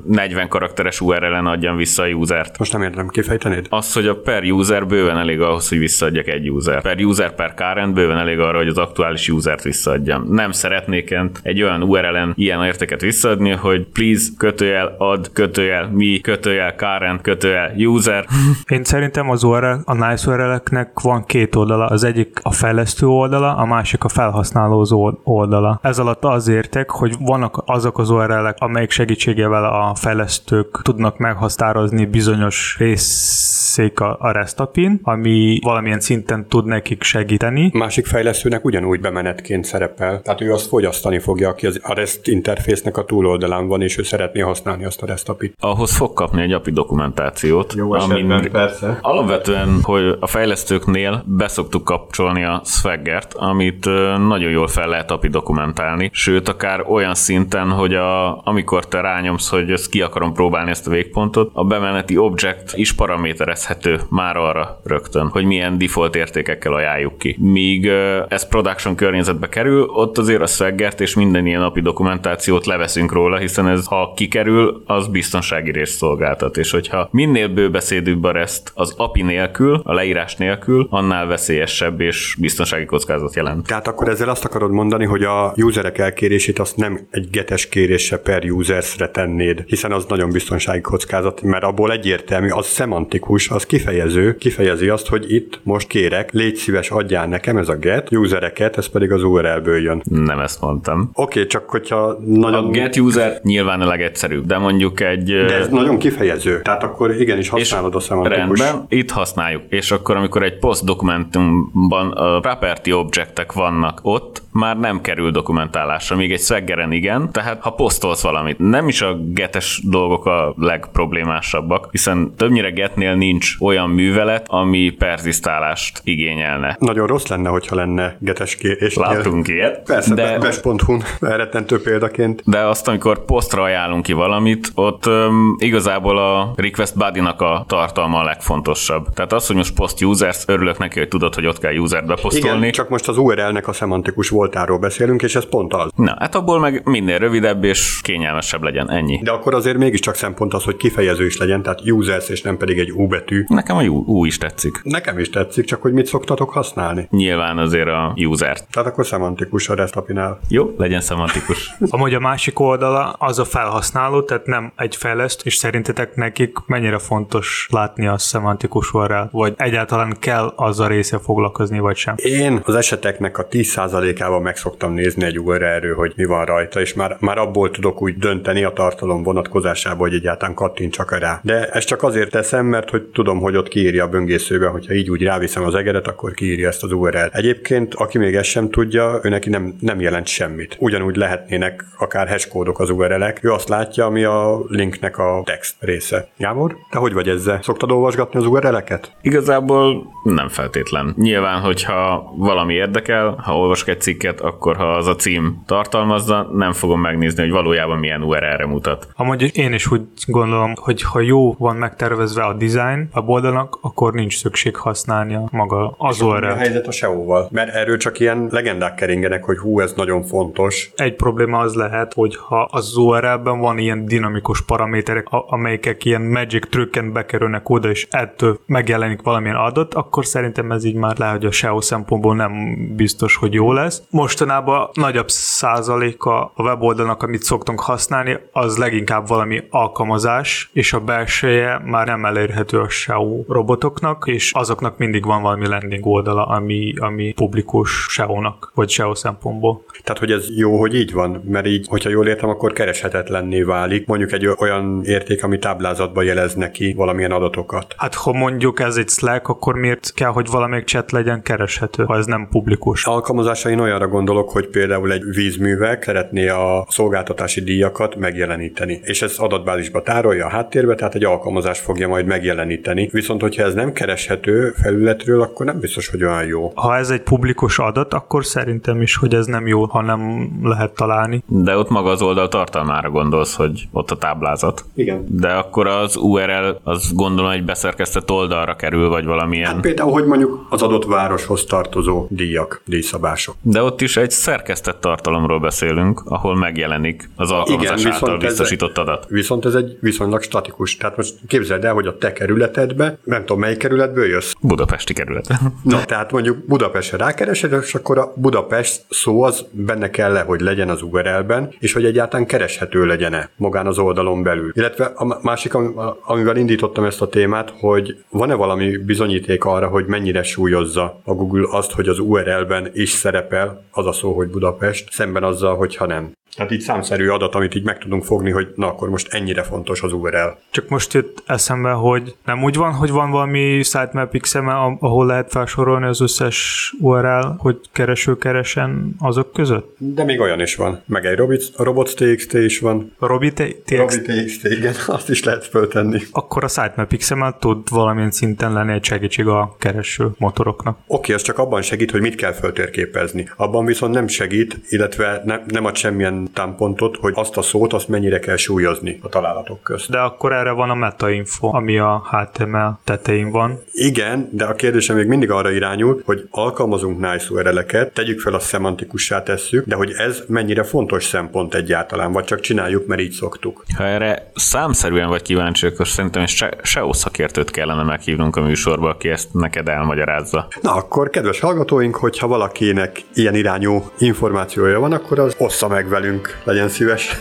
40 0.05 0.47
karakteres 0.47 1.01
URL-en 1.01 1.45
adjam 1.45 1.75
vissza 1.75 2.03
a 2.03 2.07
usert. 2.07 2.57
Most 2.57 2.73
nem 2.73 2.81
értem, 2.81 3.07
kifejtenéd? 3.07 3.65
Az, 3.69 3.93
hogy 3.93 4.07
a 4.07 4.15
per 4.15 4.43
user 4.43 4.87
bőven 4.87 5.17
elég 5.17 5.41
ahhoz, 5.41 5.69
hogy 5.69 5.77
visszaadjak 5.77 6.27
egy 6.27 6.51
user. 6.51 6.81
Per 6.81 6.97
user 6.97 7.35
per 7.35 7.53
current 7.53 7.93
bőven 7.93 8.17
elég 8.17 8.39
arra, 8.39 8.57
hogy 8.57 8.67
az 8.67 8.77
aktuális 8.77 9.29
usert 9.29 9.63
visszaadjam. 9.63 10.25
Nem 10.29 10.51
szeretnék 10.51 11.15
egy 11.41 11.61
olyan 11.61 11.83
URL-en 11.83 12.33
ilyen 12.35 12.63
értéket 12.63 13.01
visszaadni, 13.01 13.51
hogy 13.51 13.87
please 13.93 14.27
kötőjel 14.37 14.95
ad, 14.97 15.31
kötőjel 15.33 15.89
mi, 15.91 16.19
kötőjel 16.19 16.71
current, 16.71 17.21
kötőjel 17.21 17.73
user. 17.75 18.25
Én 18.67 18.83
szerintem 18.83 19.29
az 19.29 19.43
URL, 19.43 19.75
a 19.85 19.93
nice 19.93 20.31
URL-eknek 20.31 20.99
van 20.99 21.25
két 21.25 21.55
oldala. 21.55 21.85
Az 21.85 22.03
egyik 22.03 22.39
a 22.43 22.51
fejlesztő 22.51 23.07
oldala, 23.07 23.55
a 23.55 23.65
másik 23.65 24.03
a 24.03 24.09
felhasználózó 24.09 25.19
oldala. 25.23 25.68
Ez 25.81 25.99
alatt 25.99 26.23
az 26.23 26.47
értek, 26.47 26.89
hogy 26.89 27.15
vannak 27.19 27.63
azok 27.65 27.97
az 27.97 28.09
URL-ek, 28.09 28.55
amelyik 28.59 28.89
segítségével 28.89 29.63
a 29.65 29.95
fejlesztők 29.95 30.81
tudnak 30.83 31.17
meghatározni 31.17 32.05
bizonyos 32.05 32.75
részék 32.79 33.99
a, 33.99 34.31
REST 34.31 34.57
ami 35.03 35.59
valamilyen 35.63 35.99
szinten 35.99 36.47
tud 36.47 36.65
nekik 36.65 37.03
segíteni. 37.03 37.69
Másik 37.73 38.05
fejlesztőnek 38.05 38.65
ugyanúgy 38.65 38.99
bemenetként 38.99 39.65
szerepel. 39.65 40.21
Tehát 40.21 40.41
ő 40.41 40.53
azt 40.53 40.67
fogyasztani 40.67 41.19
fogja, 41.19 41.49
aki 41.49 41.65
az, 41.65 41.79
a 41.83 41.93
REST 41.93 42.27
interfésznek 42.27 42.97
a 42.97 43.03
túloldalán 43.03 43.67
van, 43.67 43.81
és 43.81 43.97
ő 43.97 44.03
szeretné 44.03 44.39
használni 44.39 44.85
azt 44.85 45.01
a 45.01 45.05
REST 45.05 45.29
API-t. 45.29 45.55
Ahhoz 45.59 45.95
fog 45.95 46.13
kapni 46.13 46.41
egy 46.41 46.51
API 46.51 46.71
dokumentációt. 46.71 47.73
Jó 47.73 47.93
amin 47.93 48.51
persze. 48.51 48.97
Alapvetően, 49.01 49.79
hogy 49.81 50.17
a 50.19 50.27
fejlesztőknél 50.27 51.23
beszoktuk 51.25 51.83
kapcsolni 51.83 52.43
a 52.43 52.61
Swagger-t, 52.65 53.33
amit 53.33 53.85
nagyon 54.27 54.51
jól 54.51 54.67
fel 54.67 54.87
lehet 54.87 55.11
API 55.11 55.27
dokumentálni, 55.59 56.09
sőt, 56.13 56.49
akár 56.49 56.83
olyan 56.87 57.15
szinten, 57.15 57.69
hogy 57.69 57.93
a, 57.93 58.41
amikor 58.43 58.87
te 58.87 59.01
rányomsz, 59.01 59.49
hogy 59.49 59.71
ezt 59.71 59.89
ki 59.89 60.01
akarom 60.01 60.33
próbálni 60.33 60.69
ezt 60.69 60.87
a 60.87 60.89
végpontot, 60.89 61.49
a 61.53 61.63
bemeneti 61.63 62.17
object 62.17 62.73
is 62.75 62.93
paraméterezhető 62.93 63.99
már 64.09 64.37
arra 64.37 64.79
rögtön, 64.83 65.27
hogy 65.27 65.45
milyen 65.45 65.77
default 65.77 66.15
értékekkel 66.15 66.73
ajánljuk 66.73 67.17
ki. 67.17 67.35
Míg 67.39 67.85
ez 68.27 68.47
production 68.47 68.95
környezetbe 68.95 69.49
kerül, 69.49 69.83
ott 69.83 70.17
azért 70.17 70.41
a 70.41 70.45
Swagger-t 70.45 71.01
és 71.01 71.15
minden 71.15 71.45
ilyen 71.45 71.61
napi 71.61 71.81
dokumentációt 71.81 72.65
leveszünk 72.65 73.11
róla, 73.11 73.37
hiszen 73.37 73.67
ez 73.67 73.85
ha 73.85 74.13
kikerül, 74.15 74.83
az 74.85 75.07
biztonsági 75.07 75.71
részt 75.71 75.97
szolgáltat, 75.97 76.57
és 76.57 76.71
hogyha 76.71 77.07
minél 77.11 77.47
bőbeszédűbb 77.47 78.23
a 78.23 78.31
REST 78.31 78.71
az 78.73 78.93
API 78.97 79.21
nélkül, 79.21 79.81
a 79.83 79.93
leírás 79.93 80.35
nélkül, 80.35 80.87
annál 80.89 81.25
veszélyesebb 81.25 82.01
és 82.01 82.35
biztonsági 82.39 82.85
kockázat 82.85 83.35
jelent. 83.35 83.67
Tehát 83.67 83.87
akkor 83.87 84.09
ezzel 84.09 84.29
azt 84.29 84.45
akarod 84.45 84.71
mondani, 84.71 85.05
hogy 85.05 85.23
a 85.23 85.48
userek 85.55 85.97
elkérését 85.97 86.59
azt 86.59 86.75
nem 86.75 86.99
egy 87.11 87.29
getes 87.31 87.69
kérése 87.69 88.17
per 88.17 88.43
usersre 88.51 89.09
tennéd, 89.09 89.63
hiszen 89.65 89.91
az 89.91 90.05
nagyon 90.05 90.29
biztonsági 90.29 90.81
kockázat, 90.81 91.41
mert 91.41 91.63
abból 91.63 91.91
egyértelmű, 91.91 92.49
az 92.49 92.65
szemantikus, 92.65 93.49
az 93.49 93.65
kifejező, 93.65 94.35
kifejezi 94.35 94.89
azt, 94.89 95.07
hogy 95.07 95.33
itt 95.33 95.59
most 95.63 95.87
kérek, 95.87 96.31
légy 96.31 96.55
szíves, 96.55 96.89
adjál 96.89 97.27
nekem 97.27 97.57
ez 97.57 97.69
a 97.69 97.75
get, 97.75 98.11
usereket, 98.11 98.77
ez 98.77 98.87
pedig 98.87 99.11
az 99.11 99.23
URL-ből 99.23 99.81
jön. 99.81 100.01
Nem 100.03 100.39
ezt 100.39 100.61
mondtam. 100.61 101.09
Oké, 101.13 101.39
okay, 101.39 101.45
csak 101.45 101.69
hogyha 101.69 102.17
nagyon... 102.25 102.65
A 102.65 102.69
get 102.69 102.97
user 102.97 103.39
nyilván 103.43 103.81
a 103.81 103.85
legegyszerűbb, 103.85 104.45
de 104.45 104.57
mondjuk 104.57 104.99
egy... 105.01 105.23
De 105.23 105.55
ez 105.55 105.69
nagyon 105.69 105.97
kifejező, 105.97 106.61
tehát 106.61 106.83
akkor 106.83 107.11
igenis 107.21 107.49
használod 107.49 107.95
a 107.95 107.99
szemantikus. 107.99 108.59
Rendben, 108.59 108.85
itt 108.89 109.11
használjuk, 109.11 109.61
és 109.69 109.91
akkor 109.91 110.15
amikor 110.15 110.43
egy 110.43 110.57
post 110.59 110.85
dokumentumban 110.85 112.11
a 112.11 112.39
property 112.39 112.91
objectek 112.91 113.53
vannak 113.53 113.99
ott, 114.01 114.41
már 114.51 114.79
nem 114.79 115.01
kerül 115.01 115.31
dokumentálásra, 115.39 116.15
még 116.15 116.31
egy 116.31 116.41
swaggeren 116.41 116.91
igen, 116.91 117.31
tehát 117.31 117.61
ha 117.61 117.69
posztolsz 117.69 118.21
valamit, 118.21 118.57
nem 118.59 118.87
is 118.87 119.01
a 119.01 119.15
getes 119.15 119.81
dolgok 119.85 120.25
a 120.25 120.53
legproblémásabbak, 120.57 121.87
hiszen 121.91 122.33
többnyire 122.37 122.69
getnél 122.69 123.15
nincs 123.15 123.55
olyan 123.59 123.89
művelet, 123.89 124.45
ami 124.47 124.89
perzisztálást 124.89 126.01
igényelne. 126.03 126.75
Nagyon 126.79 127.07
rossz 127.07 127.27
lenne, 127.27 127.49
hogyha 127.49 127.75
lenne 127.75 128.17
getes 128.19 128.55
kérés. 128.55 128.95
Látunk 128.95 129.47
ilyet. 129.47 129.83
Persze, 129.85 130.13
de... 130.13 130.37
bes.hu-n 130.39 131.03
elrettentő 131.31 131.81
példaként. 131.81 132.41
De 132.45 132.59
azt, 132.59 132.87
amikor 132.87 133.25
posztra 133.25 133.63
ajánlunk 133.63 134.03
ki 134.03 134.13
valamit, 134.13 134.71
ott 134.75 135.05
um, 135.05 135.55
igazából 135.57 136.17
a 136.17 136.53
request 136.55 136.97
body-nak 136.97 137.41
a 137.41 137.65
tartalma 137.67 138.19
a 138.19 138.23
legfontosabb. 138.23 139.07
Tehát 139.13 139.33
az, 139.33 139.47
hogy 139.47 139.55
most 139.55 139.73
post 139.73 140.03
users, 140.03 140.43
örülök 140.47 140.77
neki, 140.77 140.99
hogy 140.99 141.07
tudod, 141.07 141.35
hogy 141.35 141.45
ott 141.45 141.59
kell 141.59 141.75
user 141.75 142.05
beposztolni. 142.05 142.57
Igen, 142.57 142.71
csak 142.71 142.89
most 142.89 143.07
az 143.07 143.17
URL-nek 143.17 143.67
a 143.67 143.73
szemantikus 143.73 144.29
voltáról 144.29 144.77
beszélünk, 144.79 145.21
és 145.21 145.28
ez 145.35 145.49
pont 145.49 145.73
az. 145.73 145.91
Na, 145.95 146.15
hát 146.19 146.35
abból 146.35 146.59
meg 146.59 146.81
minél 146.85 147.17
rövidebb 147.17 147.63
és 147.63 147.99
kényelmesebb 148.03 148.63
legyen, 148.63 148.91
ennyi. 148.91 149.19
De 149.23 149.31
akkor 149.31 149.53
azért 149.53 149.77
mégiscsak 149.77 150.15
szempont 150.15 150.53
az, 150.53 150.63
hogy 150.63 150.75
kifejező 150.77 151.25
is 151.25 151.37
legyen, 151.37 151.61
tehát 151.61 151.89
users, 151.91 152.29
és 152.29 152.41
nem 152.41 152.57
pedig 152.57 152.79
egy 152.79 152.91
U 152.91 153.07
betű. 153.07 153.43
Nekem 153.47 153.77
a 153.77 153.83
U, 153.83 154.03
U 154.05 154.25
is 154.25 154.37
tetszik. 154.37 154.79
Nekem 154.83 155.19
is 155.19 155.29
tetszik, 155.29 155.65
csak 155.65 155.81
hogy 155.81 155.93
mit 155.93 156.05
szoktatok 156.05 156.49
használni? 156.49 157.07
Nyilván 157.11 157.57
azért 157.57 157.87
a 157.87 158.13
user. 158.15 158.59
Tehát 158.71 158.89
akkor 158.89 159.05
szemantikus 159.05 159.69
a 159.69 159.73
restapinál. 159.73 160.39
Jó, 160.47 160.73
legyen 160.77 161.01
szemantikus. 161.01 161.71
Amúgy 161.89 162.13
a 162.13 162.19
másik 162.19 162.59
oldala 162.59 163.15
az 163.19 163.39
a 163.39 163.45
felhasználó, 163.45 164.21
tehát 164.21 164.45
nem 164.45 164.71
egy 164.75 164.95
fejleszt, 164.95 165.45
és 165.45 165.55
szerintetek 165.55 166.15
nekik 166.15 166.57
mennyire 166.65 166.97
fontos 166.97 167.67
látni 167.71 168.07
a 168.07 168.17
szemantikus 168.17 168.93
URL, 168.93 169.21
vagy 169.31 169.53
egyáltalán 169.57 170.15
kell 170.19 170.53
az 170.55 170.79
a 170.79 170.87
része 170.87 171.19
foglalkozni, 171.19 171.79
vagy 171.79 171.95
sem? 171.95 172.15
Én 172.17 172.61
az 172.63 172.75
eseteknek 172.75 173.37
a 173.37 173.47
10%-ával 173.47 174.41
meg 174.41 174.57
szoktam 174.57 174.93
nézni 174.93 175.18
egy 175.23 175.39
URL-ről, 175.39 175.95
hogy 175.95 176.13
mi 176.15 176.25
van 176.25 176.45
rajta, 176.45 176.81
és 176.81 176.93
már, 176.93 177.17
már 177.19 177.37
abból 177.37 177.71
tudok 177.71 178.01
úgy 178.01 178.17
dönteni 178.17 178.63
a 178.63 178.69
tartalom 178.69 179.23
vonatkozásában, 179.23 179.99
hogy 179.99 180.13
egyáltalán 180.13 180.55
kattintsak 180.55 181.17
rá. 181.19 181.39
De 181.43 181.69
ezt 181.69 181.87
csak 181.87 182.03
azért 182.03 182.31
teszem, 182.31 182.65
mert 182.65 182.89
hogy 182.89 183.03
tudom, 183.03 183.39
hogy 183.39 183.55
ott 183.55 183.67
kiírja 183.67 184.03
a 184.03 184.07
böngészőbe, 184.07 184.67
hogyha 184.67 184.93
így 184.93 185.09
úgy 185.09 185.23
ráviszem 185.23 185.63
az 185.63 185.75
egeret, 185.75 186.07
akkor 186.07 186.31
kiírja 186.31 186.67
ezt 186.67 186.83
az 186.83 186.91
URL. 186.91 187.29
Egyébként, 187.31 187.93
aki 187.93 188.17
még 188.17 188.35
ezt 188.35 188.49
sem 188.49 188.69
tudja, 188.69 189.19
ő 189.23 189.29
neki 189.29 189.49
nem, 189.49 189.75
nem 189.79 190.01
jelent 190.01 190.27
semmit. 190.27 190.75
Ugyanúgy 190.79 191.15
lehetnének 191.15 191.85
akár 191.97 192.27
hashkódok 192.27 192.79
az 192.79 192.89
URL-ek. 192.89 193.43
Ő 193.43 193.51
azt 193.51 193.69
látja, 193.69 194.05
ami 194.05 194.23
a 194.23 194.61
linknek 194.67 195.17
a 195.17 195.41
text 195.45 195.75
része. 195.79 196.27
Gábor, 196.37 196.75
te 196.89 196.97
hogy 196.97 197.13
vagy 197.13 197.27
ezzel? 197.27 197.59
Szoktad 197.61 197.91
olvasgatni 197.91 198.39
az 198.39 198.45
URL-eket? 198.45 199.11
Igazából 199.21 200.07
nem 200.23 200.47
feltétlen. 200.47 201.13
Nyilván, 201.17 201.61
hogyha 201.61 202.33
valami 202.37 202.73
érdekel, 202.73 203.35
ha 203.43 203.57
olvasok 203.57 203.87
egy 203.87 204.01
cikket, 204.01 204.41
akkor 204.41 204.75
ha 204.75 204.98
az 204.99 205.07
a 205.07 205.15
cím 205.15 205.63
tartalmazza, 205.65 206.49
nem 206.53 206.71
fogom 206.71 207.01
megnézni, 207.01 207.41
hogy 207.41 207.51
valójában 207.51 207.97
milyen 207.97 208.23
URL-re 208.23 208.65
mutat. 208.65 209.07
Amúgy 209.15 209.57
én 209.57 209.73
is 209.73 209.91
úgy 209.91 210.01
gondolom, 210.27 210.73
hogy 210.75 211.01
ha 211.01 211.19
jó 211.19 211.53
van 211.53 211.75
megtervezve 211.75 212.43
a 212.43 212.53
design 212.53 213.09
a 213.11 213.21
oldalnak, 213.39 213.77
akkor 213.81 214.13
nincs 214.13 214.37
szükség 214.37 214.75
használnia 214.75 215.47
maga 215.51 215.95
az 215.97 216.21
URL. 216.21 216.45
a 216.45 216.55
helyzet 216.55 216.87
a 216.87 216.91
SEO-val? 216.91 217.47
Mert 217.51 217.73
erről 217.73 217.97
csak 217.97 218.19
ilyen 218.19 218.47
legendák 218.51 218.95
keringenek, 218.95 219.43
hogy 219.43 219.57
hú, 219.57 219.79
ez 219.79 219.93
nagyon 219.93 220.23
fontos. 220.23 220.91
Egy 220.95 221.15
probléma 221.15 221.57
az 221.57 221.73
lehet, 221.73 222.13
hogy 222.13 222.35
ha 222.35 222.67
az 222.71 222.95
URL-ben 222.97 223.59
van 223.59 223.77
ilyen 223.77 224.05
dinamikus 224.05 224.61
paraméterek, 224.61 225.27
amelyek 225.29 226.05
ilyen 226.05 226.21
magic 226.21 226.69
trükken 226.69 227.13
bekerülnek 227.13 227.69
oda, 227.69 227.89
és 227.89 228.07
ettől 228.09 228.59
megjelenik 228.65 229.21
valamilyen 229.21 229.55
adat, 229.55 229.93
akkor 229.93 230.25
szerintem 230.25 230.71
ez 230.71 230.83
így 230.83 230.95
már 230.95 231.17
lehet, 231.17 231.35
hogy 231.35 231.45
a 231.45 231.51
SEO 231.51 231.81
szempontból 231.81 232.35
nem 232.35 232.51
biztos, 232.95 233.35
hogy 233.35 233.53
jó 233.53 233.73
lesz. 233.73 234.01
Mostanában 234.09 234.88
nagyobb 234.93 235.29
százaléka 235.29 236.51
a 236.55 236.61
weboldalnak, 236.63 237.23
amit 237.23 237.43
szoktunk 237.43 237.79
használni, 237.79 238.37
az 238.51 238.77
leginkább 238.77 239.27
valami 239.27 239.63
alkalmazás, 239.69 240.69
és 240.73 240.93
a 240.93 240.99
belseje 240.99 241.81
már 241.85 242.07
nem 242.07 242.25
elérhető 242.25 242.79
a 242.79 242.89
SEO 242.89 243.43
robotoknak, 243.47 244.23
és 244.27 244.51
azoknak 244.53 244.97
mindig 244.97 245.25
van 245.25 245.41
valami 245.41 245.67
landing 245.67 246.05
oldala, 246.05 246.45
ami, 246.45 246.93
ami 246.97 247.33
publikus 247.33 248.05
SEO-nak, 248.09 248.71
vagy 248.75 248.89
SEO 248.89 249.15
szempontból. 249.15 249.83
Tehát, 250.03 250.19
hogy 250.19 250.31
ez 250.31 250.57
jó, 250.57 250.79
hogy 250.79 250.95
így 250.95 251.13
van, 251.13 251.43
mert 251.45 251.65
így, 251.65 251.87
hogyha 251.89 252.09
jól 252.09 252.27
értem, 252.27 252.49
akkor 252.49 252.73
kereshetetlenné 252.73 253.61
válik. 253.61 254.07
Mondjuk 254.07 254.31
egy 254.31 254.47
olyan 254.47 255.01
érték, 255.03 255.43
ami 255.43 255.57
táblázatba 255.57 256.21
jelez 256.21 256.53
neki 256.53 256.93
valamilyen 256.93 257.31
adatokat. 257.31 257.95
Hát, 257.97 258.15
ha 258.15 258.33
mondjuk 258.33 258.79
ez 258.79 258.95
egy 258.95 259.09
Slack, 259.09 259.47
akkor 259.47 259.75
miért 259.75 260.13
kell, 260.13 260.29
hogy 260.29 260.47
valamelyik 260.51 260.85
chat 260.85 261.11
legyen 261.11 261.41
kereshető, 261.41 262.03
ha 262.03 262.17
ez 262.17 262.25
nem 262.25 262.47
publikus? 262.51 263.05
Alkalmazásain 263.05 263.79
olyanra 263.79 264.07
gondolok, 264.07 264.49
hogy 264.49 264.67
például 264.79 265.11
egy 265.11 265.23
vízművek 265.33 266.03
szeretné 266.03 266.47
a 266.47 266.85
szolgáltatási 266.89 267.61
díjakat 267.61 268.15
megjeleníteni. 268.15 268.99
És 269.03 269.21
ez 269.21 269.37
adatbázisba 269.37 270.01
tárolja 270.01 270.45
a 270.45 270.49
háttérbe, 270.49 270.95
tehát 270.95 271.15
egy 271.15 271.23
alkalmazás 271.23 271.79
fogja 271.79 272.07
majd 272.07 272.25
megjeleníteni. 272.25 273.09
Viszont, 273.11 273.41
hogyha 273.41 273.63
ez 273.63 273.73
nem 273.73 273.93
kereshető 273.93 274.73
felületről, 274.81 275.41
akkor 275.41 275.65
nem 275.65 275.79
biztos, 275.79 276.07
hogy 276.07 276.23
olyan 276.23 276.45
jó. 276.45 276.71
Ha 276.75 276.97
ez 276.97 277.09
egy 277.09 277.21
publikus 277.21 277.79
adat, 277.79 278.13
akkor 278.13 278.45
szerintem 278.45 279.01
is, 279.01 279.15
hogy 279.15 279.33
ez 279.33 279.45
nem 279.45 279.67
jó, 279.67 279.85
ha 279.85 280.01
nem 280.01 280.49
lehet 280.63 280.91
találni. 280.95 281.43
De 281.47 281.77
ott 281.77 281.89
maga 281.89 282.09
az 282.09 282.21
oldal 282.21 282.47
tartalmára 282.47 283.09
gondolsz, 283.09 283.55
hogy 283.55 283.87
ott 283.91 284.11
a 284.11 284.17
táblázat. 284.17 284.85
Igen. 284.93 285.25
De 285.27 285.49
akkor 285.53 285.87
az 285.87 286.15
URL, 286.15 286.79
az 286.83 287.13
gondolom 287.13 287.51
egy 287.51 287.65
beszerkesztett 287.65 288.31
oldalra 288.31 288.75
kerül, 288.75 289.09
vagy 289.09 289.25
valamilyen. 289.25 289.71
Hát 289.71 289.81
például, 289.81 290.11
hogy 290.11 290.25
mondjuk 290.25 290.65
az 290.69 290.81
adott 290.81 291.05
városhoz 291.05 291.65
tartozó 291.65 292.25
díjak, 292.29 292.81
díjszabások. 292.85 293.55
De 293.61 293.83
ott 293.83 294.01
is 294.01 294.17
egy 294.17 294.31
szerkesztett 294.31 294.67
tartalomról 294.99 295.59
beszélünk, 295.59 296.21
ahol 296.25 296.55
megjelenik 296.55 297.29
az 297.35 297.51
alkalmazás 297.51 297.99
Igen, 298.01 298.11
által 298.13 298.19
viszont 298.29 298.43
ez- 298.43 298.49
biztosított 298.49 298.97
adat. 298.97 299.25
Viszont 299.29 299.65
ez 299.65 299.73
egy 299.73 299.97
viszonylag 300.01 300.41
statikus. 300.41 300.97
Tehát 300.97 301.17
most 301.17 301.33
képzeld 301.47 301.85
el, 301.85 301.93
hogy 301.93 302.07
a 302.07 302.17
te 302.17 302.33
kerületedbe, 302.33 303.17
nem 303.23 303.39
tudom 303.39 303.59
melyik 303.59 303.77
kerületből 303.77 304.25
jössz. 304.25 304.53
Budapesti 304.61 305.13
kerület. 305.13 305.47
Na, 305.83 306.05
tehát 306.05 306.31
mondjuk 306.31 306.65
Budapestre 306.67 307.17
rákeresed, 307.17 307.73
és 307.83 307.95
akkor 307.95 308.17
a 308.17 308.33
Budapest 308.35 309.05
szó 309.09 309.41
az 309.43 309.65
benne 309.71 310.09
kell 310.09 310.31
le, 310.31 310.41
hogy 310.41 310.61
legyen 310.61 310.89
az 310.89 311.01
URL-ben, 311.01 311.73
és 311.79 311.93
hogy 311.93 312.05
egyáltalán 312.05 312.45
kereshető 312.45 313.05
legyen-e 313.05 313.49
magán 313.57 313.87
az 313.87 313.97
oldalon 313.97 314.43
belül. 314.43 314.71
Illetve 314.75 315.05
a 315.15 315.39
másik, 315.41 315.73
am- 315.73 315.99
amivel 316.25 316.55
indítottam 316.57 317.03
ezt 317.03 317.21
a 317.21 317.27
témát, 317.29 317.73
hogy 317.79 318.17
van-e 318.29 318.53
valami 318.53 318.97
bizonyíték 318.97 319.65
arra, 319.65 319.87
hogy 319.87 320.05
mennyire 320.05 320.43
súlyozza 320.43 321.19
a 321.23 321.33
Google 321.33 321.67
azt, 321.71 321.91
hogy 321.91 322.07
az 322.07 322.19
URL-ben 322.19 322.89
is 322.93 323.09
szerepel 323.09 323.83
az 323.91 324.05
a 324.05 324.11
szó, 324.11 324.33
hogy 324.33 324.47
Budapest, 324.59 325.11
szemben 325.11 325.43
azzal, 325.43 325.75
hogyha 325.75 326.05
nem. 326.05 326.31
Tehát 326.55 326.71
így 326.71 326.81
számszerű 326.81 327.27
adat, 327.27 327.55
amit 327.55 327.75
így 327.75 327.83
meg 327.83 327.97
tudunk 327.97 328.23
fogni, 328.23 328.51
hogy 328.51 328.67
na 328.75 328.87
akkor 328.87 329.09
most 329.09 329.33
ennyire 329.33 329.63
fontos 329.63 330.01
az 330.01 330.13
URL. 330.13 330.47
Csak 330.71 330.89
most 330.89 331.13
jött 331.13 331.43
eszembe, 331.45 331.91
hogy 331.91 332.35
nem 332.45 332.63
úgy 332.63 332.75
van, 332.75 332.93
hogy 332.93 333.09
van 333.09 333.31
valami 333.31 333.81
sitemap 333.83 334.37
XML, 334.37 334.97
ahol 334.99 335.25
lehet 335.25 335.51
felsorolni 335.51 336.05
az 336.05 336.21
összes 336.21 336.93
URL, 336.99 337.45
hogy 337.57 337.79
kereső 337.91 338.37
keresen 338.37 339.15
azok 339.19 339.53
között? 339.53 339.95
De 339.97 340.23
még 340.23 340.39
olyan 340.39 340.59
is 340.59 340.75
van. 340.75 341.01
Meg 341.05 341.25
egy 341.25 341.37
robots, 341.37 341.65
robots.txt 341.77 342.53
is 342.53 342.79
van. 342.79 343.15
Robi 343.19 343.53
te- 343.53 343.67
TX, 343.85 343.97
Robi.txt, 343.97 344.65
igen, 344.65 344.93
azt 345.07 345.29
is 345.29 345.43
lehet 345.43 345.65
föltenni. 345.65 346.19
akkor 346.31 346.63
a 346.63 346.67
sitemap 346.67 347.15
XML 347.17 347.55
tud 347.59 347.89
valamilyen 347.89 348.31
szinten 348.31 348.73
lenni 348.73 348.93
egy 348.93 349.03
segítség 349.03 349.47
a 349.47 349.75
kereső 349.79 350.27
motoroknak. 350.37 350.97
Oké, 351.07 351.33
az 351.33 351.41
csak 351.41 351.57
abban 351.57 351.81
segít, 351.81 352.11
hogy 352.11 352.21
mit 352.21 352.35
kell 352.35 352.53
föltérképezni. 352.53 353.49
Abban 353.55 353.85
viszont 353.85 354.13
nem 354.13 354.27
segít, 354.27 354.79
illetve 354.89 355.41
ne, 355.45 355.59
nem 355.67 355.85
ad 355.85 355.95
semmilyen 355.95 356.38
támpontot, 356.45 357.17
hogy 357.17 357.33
azt 357.35 357.57
a 357.57 357.61
szót, 357.61 357.93
azt 357.93 358.07
mennyire 358.07 358.39
kell 358.39 358.55
súlyozni 358.55 359.19
a 359.21 359.29
találatok 359.29 359.83
közt. 359.83 360.09
De 360.09 360.19
akkor 360.19 360.53
erre 360.53 360.71
van 360.71 360.89
a 360.89 360.95
metainfo, 360.95 361.67
ami 361.75 361.97
a 361.97 362.23
HTML 362.31 362.99
tetején 363.03 363.51
van. 363.51 363.79
Igen, 363.91 364.49
de 364.51 364.65
a 364.65 364.73
kérdésem 364.73 365.15
még 365.15 365.27
mindig 365.27 365.51
arra 365.51 365.71
irányul, 365.71 366.21
hogy 366.25 366.47
alkalmazunk 366.51 367.19
nice 367.19 367.45
URL-eket, 367.49 368.13
tegyük 368.13 368.39
fel 368.39 368.53
a 368.53 368.59
szemantikussá 368.59 369.43
tesszük, 369.43 369.85
de 369.85 369.95
hogy 369.95 370.11
ez 370.17 370.43
mennyire 370.47 370.83
fontos 370.83 371.23
szempont 371.23 371.73
egyáltalán, 371.73 372.31
vagy 372.31 372.43
csak 372.43 372.59
csináljuk, 372.59 373.07
mert 373.07 373.21
így 373.21 373.31
szoktuk. 373.31 373.83
Ha 373.97 374.03
erre 374.03 374.51
számszerűen 374.55 375.27
vagy 375.27 375.41
kíváncsi, 375.41 375.85
akkor 375.85 376.07
szerintem 376.07 376.45
se, 376.45 376.77
SEO 376.81 377.13
szakértőt 377.13 377.71
kellene 377.71 378.03
meghívnunk 378.03 378.55
a 378.55 378.61
műsorba, 378.61 379.09
aki 379.09 379.29
ezt 379.29 379.53
neked 379.53 379.87
elmagyarázza. 379.87 380.67
Na 380.81 380.93
akkor, 380.93 381.29
kedves 381.29 381.59
hallgatóink, 381.59 382.15
hogyha 382.15 382.47
valakinek 382.47 383.21
ilyen 383.33 383.55
irányú 383.55 384.03
információja 384.17 384.99
van, 384.99 385.11
akkor 385.11 385.39
az 385.39 385.55
ossza 385.57 385.87
meg 385.87 386.09
velünk, 386.09 386.28
legyen 386.63 386.89
szíves. 386.89 387.37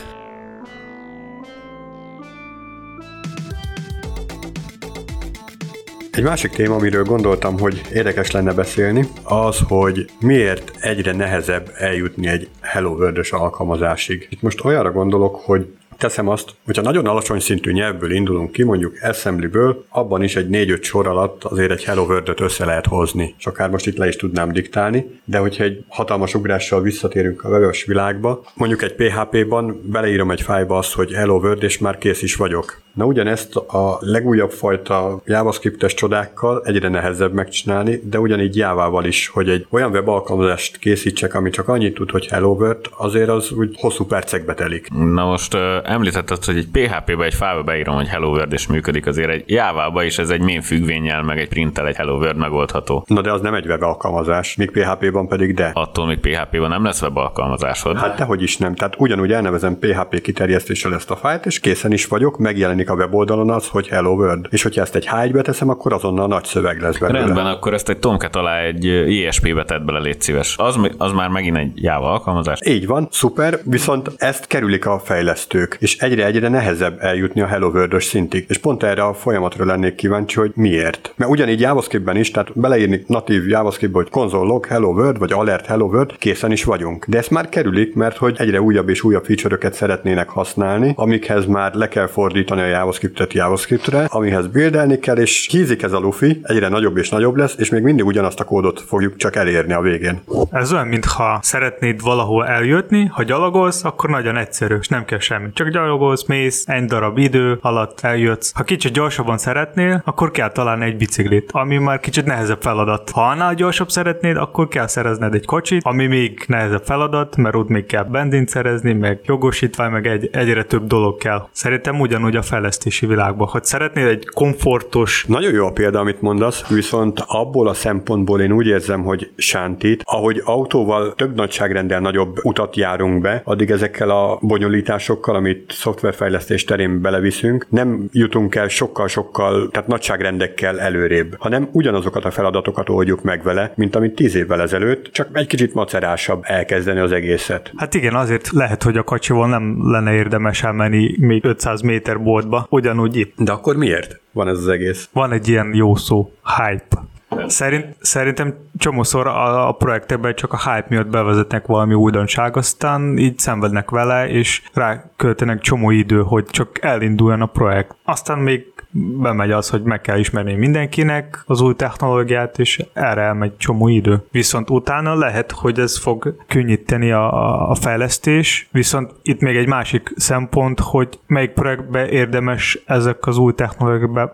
Egy 6.10 6.24
másik 6.24 6.50
téma, 6.50 6.74
amiről 6.74 7.04
gondoltam, 7.04 7.58
hogy 7.58 7.80
érdekes 7.92 8.30
lenne 8.30 8.52
beszélni, 8.52 9.08
az, 9.24 9.58
hogy 9.68 10.10
miért 10.20 10.72
egyre 10.80 11.12
nehezebb 11.12 11.70
eljutni 11.76 12.28
egy 12.28 12.48
Hello 12.60 12.90
world 12.90 13.26
alkalmazásig. 13.30 14.26
Itt 14.30 14.42
most 14.42 14.64
olyanra 14.64 14.92
gondolok, 14.92 15.36
hogy 15.36 15.66
Teszem 15.98 16.28
azt, 16.28 16.50
hogyha 16.64 16.82
nagyon 16.82 17.06
alacsony 17.06 17.40
szintű 17.40 17.72
nyelvből 17.72 18.10
indulunk 18.10 18.52
ki, 18.52 18.62
mondjuk 18.62 18.94
Assemblyből, 19.02 19.84
abban 19.88 20.22
is 20.22 20.36
egy 20.36 20.46
4-5 20.50 20.82
sor 20.82 21.06
alatt 21.06 21.44
azért 21.44 21.70
egy 21.70 21.84
Hello 21.84 22.02
world 22.02 22.40
össze 22.40 22.64
lehet 22.64 22.86
hozni. 22.86 23.34
És 23.38 23.46
akár 23.46 23.70
most 23.70 23.86
itt 23.86 23.96
le 23.96 24.08
is 24.08 24.16
tudnám 24.16 24.52
diktálni, 24.52 25.20
de 25.24 25.38
hogyha 25.38 25.64
egy 25.64 25.84
hatalmas 25.88 26.34
ugrással 26.34 26.80
visszatérünk 26.80 27.44
a 27.44 27.48
webes 27.48 27.84
világba, 27.84 28.44
mondjuk 28.54 28.82
egy 28.82 28.94
PHP-ban 28.94 29.80
beleírom 29.84 30.30
egy 30.30 30.42
fájba 30.42 30.78
azt, 30.78 30.94
hogy 30.94 31.12
Hello 31.12 31.38
World, 31.38 31.62
és 31.62 31.78
már 31.78 31.98
kész 31.98 32.22
is 32.22 32.36
vagyok. 32.36 32.80
Na 32.98 33.04
ugyanezt 33.04 33.56
a 33.56 33.98
legújabb 34.00 34.50
fajta 34.50 35.20
JavaScript-es 35.24 35.94
csodákkal 35.94 36.62
egyre 36.64 36.88
nehezebb 36.88 37.32
megcsinálni, 37.32 38.00
de 38.04 38.20
ugyanígy 38.20 38.56
Java-val 38.56 39.04
is, 39.04 39.28
hogy 39.28 39.48
egy 39.48 39.66
olyan 39.70 39.90
web 39.90 40.08
alkalmazást 40.08 40.76
készítsek, 40.76 41.34
ami 41.34 41.50
csak 41.50 41.68
annyit 41.68 41.94
tud, 41.94 42.10
hogy 42.10 42.26
Hello 42.26 42.48
World, 42.48 42.86
azért 42.96 43.28
az 43.28 43.52
úgy 43.52 43.76
hosszú 43.80 44.04
percekbe 44.04 44.54
telik. 44.54 44.88
Na 44.90 45.24
most 45.24 45.54
uh, 45.54 45.60
említetted, 45.82 46.44
hogy 46.44 46.56
egy 46.56 46.68
PHP-be 46.72 47.24
egy 47.24 47.34
fájba 47.34 47.62
beírom, 47.62 47.94
hogy 47.94 48.06
Hello 48.08 48.28
World 48.28 48.52
és 48.52 48.66
működik, 48.66 49.06
azért 49.06 49.30
egy 49.30 49.44
Java-ba 49.46 50.04
is 50.04 50.18
ez 50.18 50.30
egy 50.30 50.40
main 50.40 50.60
függvényel, 50.60 51.22
meg 51.22 51.38
egy 51.38 51.48
printtel 51.48 51.86
egy 51.86 51.96
Hello 51.96 52.16
World 52.16 52.36
megoldható. 52.36 53.04
Na 53.06 53.20
de 53.20 53.32
az 53.32 53.40
nem 53.40 53.54
egy 53.54 53.66
web 53.66 53.82
alkalmazás, 53.82 54.56
míg 54.56 54.70
PHP-ban 54.70 55.28
pedig 55.28 55.54
de. 55.54 55.70
Attól 55.74 56.06
még 56.06 56.18
PHP-ban 56.18 56.68
nem 56.68 56.84
lesz 56.84 57.02
web 57.02 57.16
alkalmazásod. 57.16 57.98
Hát 57.98 58.16
dehogy 58.16 58.42
is 58.42 58.56
nem. 58.56 58.74
Tehát 58.74 58.94
ugyanúgy 58.98 59.32
elnevezem 59.32 59.78
PHP 59.78 60.20
kiterjesztéssel 60.20 60.94
ezt 60.94 61.10
a 61.10 61.16
fájlt, 61.16 61.46
és 61.46 61.60
készen 61.60 61.92
is 61.92 62.06
vagyok, 62.06 62.38
megjelenik 62.38 62.86
a 62.90 62.94
weboldalon 62.94 63.50
az, 63.50 63.68
hogy 63.68 63.88
Hello 63.88 64.10
World. 64.10 64.46
És 64.50 64.62
hogyha 64.62 64.80
ezt 64.80 64.94
egy 64.94 65.08
h 65.08 65.32
beteszem, 65.32 65.68
akkor 65.68 65.92
azonnal 65.92 66.26
nagy 66.26 66.44
szöveg 66.44 66.80
lesz 66.80 66.98
belőle. 66.98 67.18
Rendben, 67.18 67.46
akkor 67.46 67.74
ezt 67.74 67.88
egy 67.88 67.98
Tomcat 67.98 68.36
alá 68.36 68.60
egy 68.60 68.84
ISP-be 69.08 69.64
tedd 69.64 69.84
bele, 69.84 69.98
légy 69.98 70.20
szíves. 70.20 70.54
Az, 70.58 70.78
az 70.98 71.12
már 71.12 71.28
megint 71.28 71.56
egy 71.56 71.82
Java 71.82 72.10
alkalmazás. 72.10 72.60
Így 72.66 72.86
van, 72.86 73.08
szuper, 73.10 73.58
viszont 73.64 74.10
ezt 74.16 74.46
kerülik 74.46 74.86
a 74.86 74.98
fejlesztők, 74.98 75.76
és 75.80 75.98
egyre-egyre 75.98 76.48
nehezebb 76.48 76.98
eljutni 77.00 77.40
a 77.40 77.46
Hello 77.46 77.68
world 77.68 78.00
szintig. 78.00 78.44
És 78.48 78.58
pont 78.58 78.82
erre 78.82 79.02
a 79.02 79.14
folyamatra 79.14 79.64
lennék 79.64 79.94
kíváncsi, 79.94 80.38
hogy 80.38 80.52
miért. 80.54 81.12
Mert 81.16 81.30
ugyanígy 81.30 81.60
JavaScriptben 81.60 82.16
is, 82.16 82.30
tehát 82.30 82.60
beleírni 82.60 83.04
natív 83.06 83.48
JavaScriptbe, 83.48 83.98
hogy 83.98 84.10
console 84.10 84.46
log 84.46 84.66
Hello 84.66 84.88
World, 84.88 85.18
vagy 85.18 85.32
alert 85.32 85.66
Hello 85.66 85.86
World, 85.86 86.16
készen 86.18 86.52
is 86.52 86.64
vagyunk. 86.64 87.04
De 87.08 87.18
ezt 87.18 87.30
már 87.30 87.48
kerülik, 87.48 87.94
mert 87.94 88.16
hogy 88.16 88.36
egyre 88.38 88.60
újabb 88.60 88.88
és 88.88 89.02
újabb 89.02 89.24
feature-öket 89.24 89.74
szeretnének 89.74 90.28
használni, 90.28 90.92
amikhez 90.96 91.46
már 91.46 91.74
le 91.74 91.88
kell 91.88 92.06
fordítani 92.06 92.60
a 92.60 92.64
JavaScriptet 92.78 93.32
JavaScriptre, 93.32 94.04
amihez 94.08 94.46
bildelni 94.46 94.98
kell, 94.98 95.16
és 95.16 95.48
hízik 95.50 95.82
ez 95.82 95.92
a 95.92 95.98
lufi, 95.98 96.40
egyre 96.42 96.68
nagyobb 96.68 96.96
és 96.96 97.08
nagyobb 97.08 97.36
lesz, 97.36 97.54
és 97.58 97.70
még 97.70 97.82
mindig 97.82 98.04
ugyanazt 98.04 98.40
a 98.40 98.44
kódot 98.44 98.80
fogjuk 98.80 99.16
csak 99.16 99.36
elérni 99.36 99.72
a 99.72 99.80
végén. 99.80 100.20
Ez 100.50 100.72
olyan, 100.72 100.86
mintha 100.86 101.38
szeretnéd 101.42 102.02
valahol 102.02 102.46
eljutni, 102.46 103.06
ha 103.06 103.22
gyalogolsz, 103.22 103.84
akkor 103.84 104.10
nagyon 104.10 104.36
egyszerű, 104.36 104.76
és 104.76 104.88
nem 104.88 105.04
kell 105.04 105.18
semmi. 105.18 105.48
Csak 105.52 105.68
gyalogolsz, 105.68 106.26
mész, 106.26 106.64
egy 106.68 106.84
darab 106.84 107.18
idő 107.18 107.58
alatt 107.60 108.00
eljössz. 108.00 108.52
Ha 108.54 108.62
kicsit 108.62 108.92
gyorsabban 108.92 109.38
szeretnél, 109.38 110.02
akkor 110.04 110.30
kell 110.30 110.52
találni 110.52 110.84
egy 110.84 110.96
biciklit, 110.96 111.50
ami 111.52 111.78
már 111.78 112.00
kicsit 112.00 112.24
nehezebb 112.24 112.62
feladat. 112.62 113.10
Ha 113.10 113.20
annál 113.20 113.54
gyorsabb 113.54 113.90
szeretnéd, 113.90 114.36
akkor 114.36 114.68
kell 114.68 114.86
szerezned 114.86 115.34
egy 115.34 115.44
kocsit, 115.44 115.82
ami 115.84 116.06
még 116.06 116.44
nehezebb 116.46 116.84
feladat, 116.84 117.36
mert 117.36 117.54
ott 117.54 117.68
még 117.68 117.86
kell 117.86 118.04
benzint 118.04 118.48
szerezni, 118.48 118.92
meg 118.92 119.20
jogosítvány, 119.24 119.90
meg 119.90 120.06
egy, 120.06 120.28
egyre 120.32 120.64
több 120.64 120.86
dolog 120.86 121.18
kell. 121.18 121.48
Szerintem 121.52 122.00
ugyanúgy 122.00 122.36
a 122.36 122.42
fejlesztési 122.58 123.06
világba. 123.06 123.46
Hogy 123.46 123.64
szeretnél 123.64 124.06
egy 124.06 124.28
komfortos... 124.34 125.24
Nagyon 125.28 125.52
jó 125.52 125.66
a 125.66 125.72
példa, 125.72 125.98
amit 126.00 126.20
mondasz, 126.20 126.68
viszont 126.68 127.22
abból 127.26 127.68
a 127.68 127.74
szempontból 127.74 128.40
én 128.40 128.52
úgy 128.52 128.66
érzem, 128.66 129.02
hogy 129.02 129.30
Sántit, 129.36 130.02
ahogy 130.04 130.42
autóval 130.44 131.14
több 131.14 131.34
nagyságrendel 131.34 132.00
nagyobb 132.00 132.36
utat 132.42 132.76
járunk 132.76 133.20
be, 133.20 133.42
addig 133.44 133.70
ezekkel 133.70 134.10
a 134.10 134.38
bonyolításokkal, 134.40 135.34
amit 135.34 135.72
szoftverfejlesztés 135.72 136.64
terén 136.64 137.00
beleviszünk, 137.00 137.66
nem 137.70 138.08
jutunk 138.12 138.54
el 138.54 138.68
sokkal-sokkal, 138.68 139.68
tehát 139.68 139.88
nagyságrendekkel 139.88 140.80
előrébb, 140.80 141.34
hanem 141.38 141.68
ugyanazokat 141.72 142.24
a 142.24 142.30
feladatokat 142.30 142.88
oldjuk 142.88 143.22
meg 143.22 143.42
vele, 143.42 143.72
mint 143.74 143.96
amit 143.96 144.14
tíz 144.14 144.34
évvel 144.34 144.60
ezelőtt, 144.60 145.12
csak 145.12 145.28
egy 145.32 145.46
kicsit 145.46 145.74
macerásabb 145.74 146.42
elkezdeni 146.44 147.00
az 147.00 147.12
egészet. 147.12 147.72
Hát 147.76 147.94
igen, 147.94 148.14
azért 148.14 148.50
lehet, 148.50 148.82
hogy 148.82 148.96
a 148.96 149.04
kacsival 149.04 149.48
nem 149.48 149.90
lenne 149.90 150.12
érdemes 150.12 150.62
elmenni 150.62 151.16
még 151.18 151.44
500 151.44 151.80
méter 151.80 152.16
boltba, 152.48 152.66
ugyanúgy 152.76 153.16
itt. 153.16 153.34
De 153.36 153.52
akkor 153.52 153.76
miért 153.76 154.20
van 154.32 154.48
ez 154.48 154.58
az 154.58 154.68
egész? 154.68 155.08
Van 155.12 155.32
egy 155.32 155.48
ilyen 155.48 155.74
jó 155.74 155.96
szó, 155.96 156.32
hype. 156.56 157.06
Szerint, 157.46 157.96
szerintem 158.00 158.54
csomószor 158.78 159.26
a, 159.26 159.68
a 159.68 159.72
projektekben 159.72 160.34
csak 160.34 160.52
a 160.52 160.70
hype 160.70 160.86
miatt 160.88 161.06
bevezetnek 161.06 161.66
valami 161.66 161.94
újdonság, 161.94 162.56
aztán 162.56 163.18
így 163.18 163.38
szenvednek 163.38 163.90
vele, 163.90 164.28
és 164.28 164.62
ráköltenek 164.72 165.60
csomó 165.60 165.90
idő, 165.90 166.22
hogy 166.22 166.44
csak 166.44 166.82
elinduljon 166.82 167.40
a 167.40 167.46
projekt. 167.46 167.96
Aztán 168.04 168.38
még 168.38 168.64
bemegy 168.90 169.50
az, 169.50 169.68
hogy 169.68 169.82
meg 169.82 170.00
kell 170.00 170.18
ismerni 170.18 170.54
mindenkinek 170.54 171.42
az 171.46 171.60
új 171.60 171.74
technológiát, 171.74 172.58
és 172.58 172.84
erre 172.92 173.20
elmegy 173.20 173.56
csomó 173.56 173.88
idő. 173.88 174.22
Viszont 174.30 174.70
utána 174.70 175.14
lehet, 175.14 175.52
hogy 175.52 175.78
ez 175.78 175.98
fog 175.98 176.36
könnyíteni 176.46 177.10
a, 177.10 177.70
a 177.70 177.74
fejlesztés, 177.74 178.68
viszont 178.72 179.12
itt 179.22 179.40
még 179.40 179.56
egy 179.56 179.66
másik 179.66 180.12
szempont, 180.16 180.80
hogy 180.80 181.08
melyik 181.26 181.50
projektbe 181.50 182.08
érdemes 182.08 182.78
ezek 182.86 183.26
az 183.26 183.38
új 183.38 183.52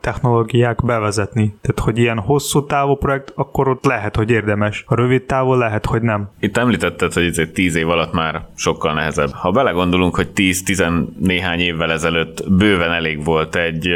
technológiák 0.00 0.84
bevezetni. 0.84 1.56
Tehát, 1.60 1.80
hogy 1.80 1.98
ilyen 1.98 2.18
hosszú 2.18 2.66
távú 2.66 2.94
projekt, 2.94 3.32
akkor 3.34 3.68
ott 3.68 3.84
lehet, 3.84 4.16
hogy 4.16 4.30
érdemes. 4.30 4.84
A 4.86 4.94
rövid 4.94 5.22
távú 5.22 5.54
lehet, 5.54 5.86
hogy 5.86 6.02
nem. 6.02 6.30
Itt 6.40 6.56
említetted, 6.56 7.12
hogy 7.12 7.24
ez 7.24 7.38
egy 7.38 7.52
tíz 7.52 7.74
év 7.74 7.88
alatt 7.88 8.12
már 8.12 8.46
sokkal 8.56 8.94
nehezebb. 8.94 9.30
Ha 9.30 9.50
belegondolunk, 9.50 10.16
hogy 10.16 10.28
10-10 10.34 11.04
néhány 11.18 11.60
évvel 11.60 11.92
ezelőtt 11.92 12.50
bőven 12.50 12.92
elég 12.92 13.24
volt 13.24 13.56
egy 13.56 13.88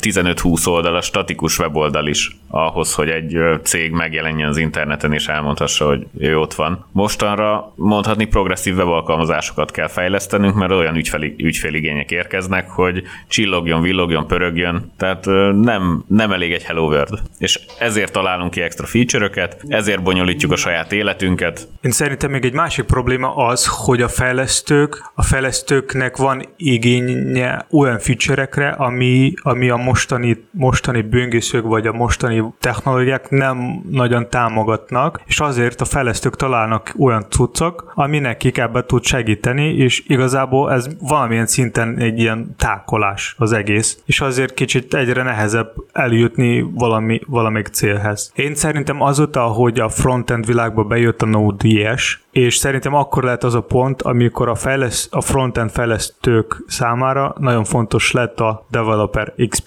15-20 0.00 0.68
oldalas 0.68 1.04
statikus 1.04 1.58
weboldal 1.58 2.06
is 2.06 2.36
ahhoz, 2.48 2.94
hogy 2.94 3.08
egy 3.08 3.38
cég 3.62 3.90
megjelenjen 3.90 4.48
az 4.48 4.56
interneten 4.56 5.12
és 5.12 5.26
elmondhassa, 5.26 5.86
hogy 5.86 6.06
ő 6.18 6.38
ott 6.38 6.54
van. 6.54 6.86
Mostanra 6.92 7.72
mondhatni 7.76 8.24
progresszív 8.24 8.76
webalkalmazásokat 8.76 9.70
kell 9.70 9.88
fejlesztenünk, 9.88 10.54
mert 10.54 10.72
olyan 10.72 10.96
ügyfeli, 10.96 11.34
ügyféligények 11.38 12.10
érkeznek, 12.10 12.70
hogy 12.70 13.02
csillogjon, 13.28 13.82
villogjon, 13.82 14.26
pörögjön, 14.26 14.92
tehát 14.96 15.24
nem, 15.52 16.04
nem 16.08 16.32
elég 16.32 16.52
egy 16.52 16.62
Hello 16.62 16.86
World. 16.86 17.18
És 17.38 17.60
ezért 17.78 18.12
találunk 18.12 18.50
ki 18.50 18.60
extra 18.60 18.86
feature-öket, 18.86 19.62
ezért 19.68 20.02
bonyolítjuk 20.02 20.52
a 20.52 20.56
saját 20.56 20.92
életünket. 20.92 21.68
Én 21.80 21.90
szerintem 21.90 22.30
még 22.30 22.44
egy 22.44 22.52
másik 22.52 22.84
probléma 22.84 23.34
az, 23.34 23.66
hogy 23.66 24.02
a 24.02 24.08
fejlesztők, 24.08 25.10
a 25.14 25.22
fejlesztőknek 25.22 26.16
van 26.16 26.48
igénye 26.56 27.66
olyan 27.70 27.98
feature-ekre, 27.98 28.68
ami, 28.68 29.32
ami 29.42 29.70
a 29.72 29.76
mostani, 29.76 30.46
mostani 30.50 31.02
böngészők 31.02 31.64
vagy 31.64 31.86
a 31.86 31.92
mostani 31.92 32.44
technológiák 32.58 33.30
nem 33.30 33.82
nagyon 33.90 34.28
támogatnak, 34.28 35.22
és 35.24 35.40
azért 35.40 35.80
a 35.80 35.84
fejlesztők 35.84 36.36
találnak 36.36 36.94
olyan 36.98 37.26
cuccok, 37.28 37.92
ami 37.94 38.18
nekik 38.18 38.58
ebbe 38.58 38.84
tud 38.84 39.04
segíteni, 39.04 39.74
és 39.74 40.02
igazából 40.06 40.72
ez 40.72 40.88
valamilyen 41.00 41.46
szinten 41.46 41.98
egy 41.98 42.18
ilyen 42.18 42.54
tákolás 42.56 43.34
az 43.38 43.52
egész, 43.52 44.02
és 44.04 44.20
azért 44.20 44.54
kicsit 44.54 44.94
egyre 44.94 45.22
nehezebb 45.22 45.72
eljutni 45.92 46.60
valami, 46.74 47.20
valamelyik 47.26 47.66
célhez. 47.66 48.32
Én 48.34 48.54
szerintem 48.54 49.00
azóta, 49.02 49.42
hogy 49.42 49.80
a 49.80 49.88
frontend 49.88 50.46
világba 50.46 50.84
bejött 50.84 51.22
a 51.22 51.26
Node.js, 51.26 52.20
és 52.32 52.56
szerintem 52.56 52.94
akkor 52.94 53.24
lehet 53.24 53.44
az 53.44 53.54
a 53.54 53.60
pont, 53.60 54.02
amikor 54.02 54.48
a, 54.48 54.54
fejleszt, 54.54 55.14
a 55.14 55.20
frontend 55.20 55.70
fejlesztők 55.70 56.64
számára 56.66 57.34
nagyon 57.38 57.64
fontos 57.64 58.12
lett 58.12 58.40
a 58.40 58.66
developer 58.70 59.32
experience, 59.36 59.61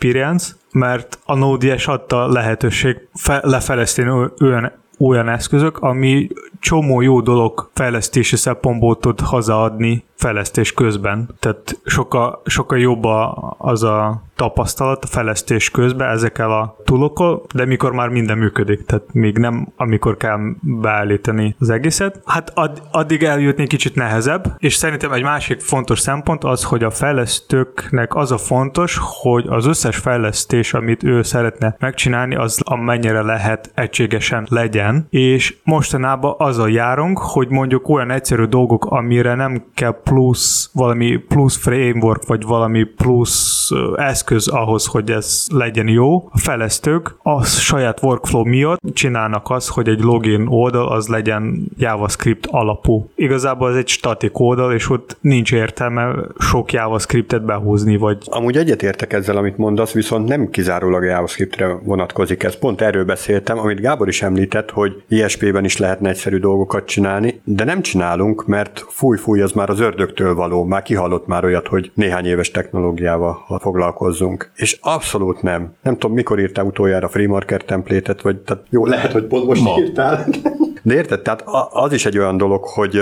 mert 0.71 1.19
a 1.25 1.35
Node.js 1.35 1.87
adta 1.87 2.27
lehetőség 2.27 3.07
fe, 3.13 3.39
lefeleszteni 3.43 4.29
olyan, 4.41 4.71
olyan 4.99 5.29
eszközök, 5.29 5.77
ami 5.77 6.27
csomó 6.59 7.01
jó 7.01 7.21
dolog 7.21 7.69
fejlesztési 7.73 8.35
szempontból 8.35 8.97
tud 8.97 9.19
hazaadni 9.19 10.03
fejlesztés 10.15 10.73
közben. 10.73 11.29
Tehát 11.39 11.81
sokkal, 11.85 12.41
sokkal 12.45 12.79
jobb 12.79 13.03
a, 13.03 13.55
az 13.57 13.83
a 13.83 14.21
tapasztalat 14.35 15.03
a 15.03 15.07
fejlesztés 15.07 15.71
közben 15.71 16.09
ezekkel 16.09 16.51
a 16.51 16.77
túlokkal, 16.85 17.43
de 17.53 17.65
mikor 17.65 17.91
már 17.91 18.09
minden 18.09 18.37
működik, 18.37 18.85
tehát 18.85 19.13
még 19.13 19.37
nem 19.37 19.67
amikor 19.75 20.17
kell 20.17 20.39
beállítani 20.61 21.55
az 21.59 21.69
egészet. 21.69 22.21
Hát 22.25 22.51
ad, 22.53 22.81
addig 22.91 23.23
eljutni 23.23 23.67
kicsit 23.67 23.95
nehezebb, 23.95 24.55
és 24.57 24.73
szerintem 24.75 25.11
egy 25.11 25.23
másik 25.23 25.61
fontos 25.61 25.99
szempont 25.99 26.43
az, 26.43 26.63
hogy 26.63 26.83
a 26.83 26.91
fejlesztőknek 26.91 28.15
az 28.15 28.31
a 28.31 28.37
fontos, 28.37 28.99
hogy 29.21 29.45
az 29.47 29.65
összes 29.65 29.97
fejlesztés, 29.97 30.73
amit 30.73 31.03
ő 31.03 31.21
szeretne 31.21 31.75
megcsinálni, 31.79 32.35
az 32.35 32.61
amennyire 32.63 33.21
lehet 33.21 33.71
egységesen 33.75 34.47
legyen, 34.49 35.07
és 35.09 35.55
mostanában 35.63 36.35
azzal 36.55 36.71
járunk, 36.71 37.17
hogy 37.17 37.49
mondjuk 37.49 37.89
olyan 37.89 38.11
egyszerű 38.11 38.43
dolgok, 38.43 38.85
amire 38.85 39.35
nem 39.35 39.63
kell 39.73 40.01
plusz 40.03 40.69
valami 40.73 41.17
plusz 41.17 41.57
framework, 41.57 42.27
vagy 42.27 42.43
valami 42.43 42.83
plusz 42.83 43.69
eszköz 43.95 44.47
ahhoz, 44.47 44.85
hogy 44.85 45.11
ez 45.11 45.45
legyen 45.53 45.87
jó. 45.87 46.15
A 46.15 46.37
fejlesztők 46.37 47.15
a 47.23 47.43
saját 47.43 48.03
workflow 48.03 48.43
miatt 48.43 48.79
csinálnak 48.93 49.49
azt, 49.49 49.69
hogy 49.69 49.87
egy 49.87 49.99
login 49.99 50.47
oldal 50.47 50.87
az 50.87 51.07
legyen 51.07 51.71
JavaScript 51.77 52.45
alapú. 52.51 53.09
Igazából 53.15 53.69
ez 53.69 53.75
egy 53.75 53.87
statik 53.87 54.39
oldal, 54.39 54.73
és 54.73 54.89
ott 54.89 55.17
nincs 55.21 55.53
értelme 55.53 56.15
sok 56.37 56.71
JavaScriptet 56.71 57.45
behúzni, 57.45 57.97
vagy... 57.97 58.17
Amúgy 58.25 58.57
egyetértek 58.57 59.13
ezzel, 59.13 59.37
amit 59.37 59.57
mondasz, 59.57 59.91
viszont 59.91 60.27
nem 60.27 60.49
kizárólag 60.49 61.03
JavaScriptre 61.03 61.67
vonatkozik 61.83 62.43
ez. 62.43 62.57
Pont 62.57 62.81
erről 62.81 63.05
beszéltem, 63.05 63.59
amit 63.59 63.81
Gábor 63.81 64.07
is 64.07 64.21
említett, 64.21 64.71
hogy 64.71 65.03
ISP-ben 65.07 65.63
is 65.63 65.77
lehetne 65.77 66.09
egyszerű 66.09 66.34
dolgokat 66.39 66.85
csinálni, 66.85 67.41
de 67.43 67.63
nem 67.63 67.81
csinálunk, 67.81 68.45
mert 68.45 68.85
fúj-fúj, 68.89 69.41
az 69.41 69.51
már 69.51 69.69
az 69.69 69.79
ördögtől 69.79 70.35
való. 70.35 70.63
Már 70.63 70.81
kihallott 70.83 71.27
már 71.27 71.43
olyat, 71.43 71.67
hogy 71.67 71.91
néhány 71.93 72.25
éves 72.25 72.51
technológiával 72.51 73.59
foglalkozzunk. 73.61 74.51
És 74.55 74.77
abszolút 74.81 75.41
nem. 75.41 75.73
Nem 75.81 75.93
tudom, 75.93 76.15
mikor 76.15 76.39
írtál 76.39 76.65
utoljára 76.65 77.07
FreeMarker 77.07 77.61
templétet, 77.61 78.21
vagy 78.21 78.37
tehát 78.37 78.63
jó, 78.69 78.85
lehet, 78.85 79.11
hogy 79.11 79.23
pont 79.25 79.45
most 79.45 79.63
Ma. 79.63 79.75
írtál. 79.77 80.25
De 80.85 80.93
érted? 80.93 81.21
Tehát 81.21 81.43
az 81.69 81.93
is 81.93 82.05
egy 82.05 82.17
olyan 82.17 82.37
dolog, 82.37 82.63
hogy 82.63 83.01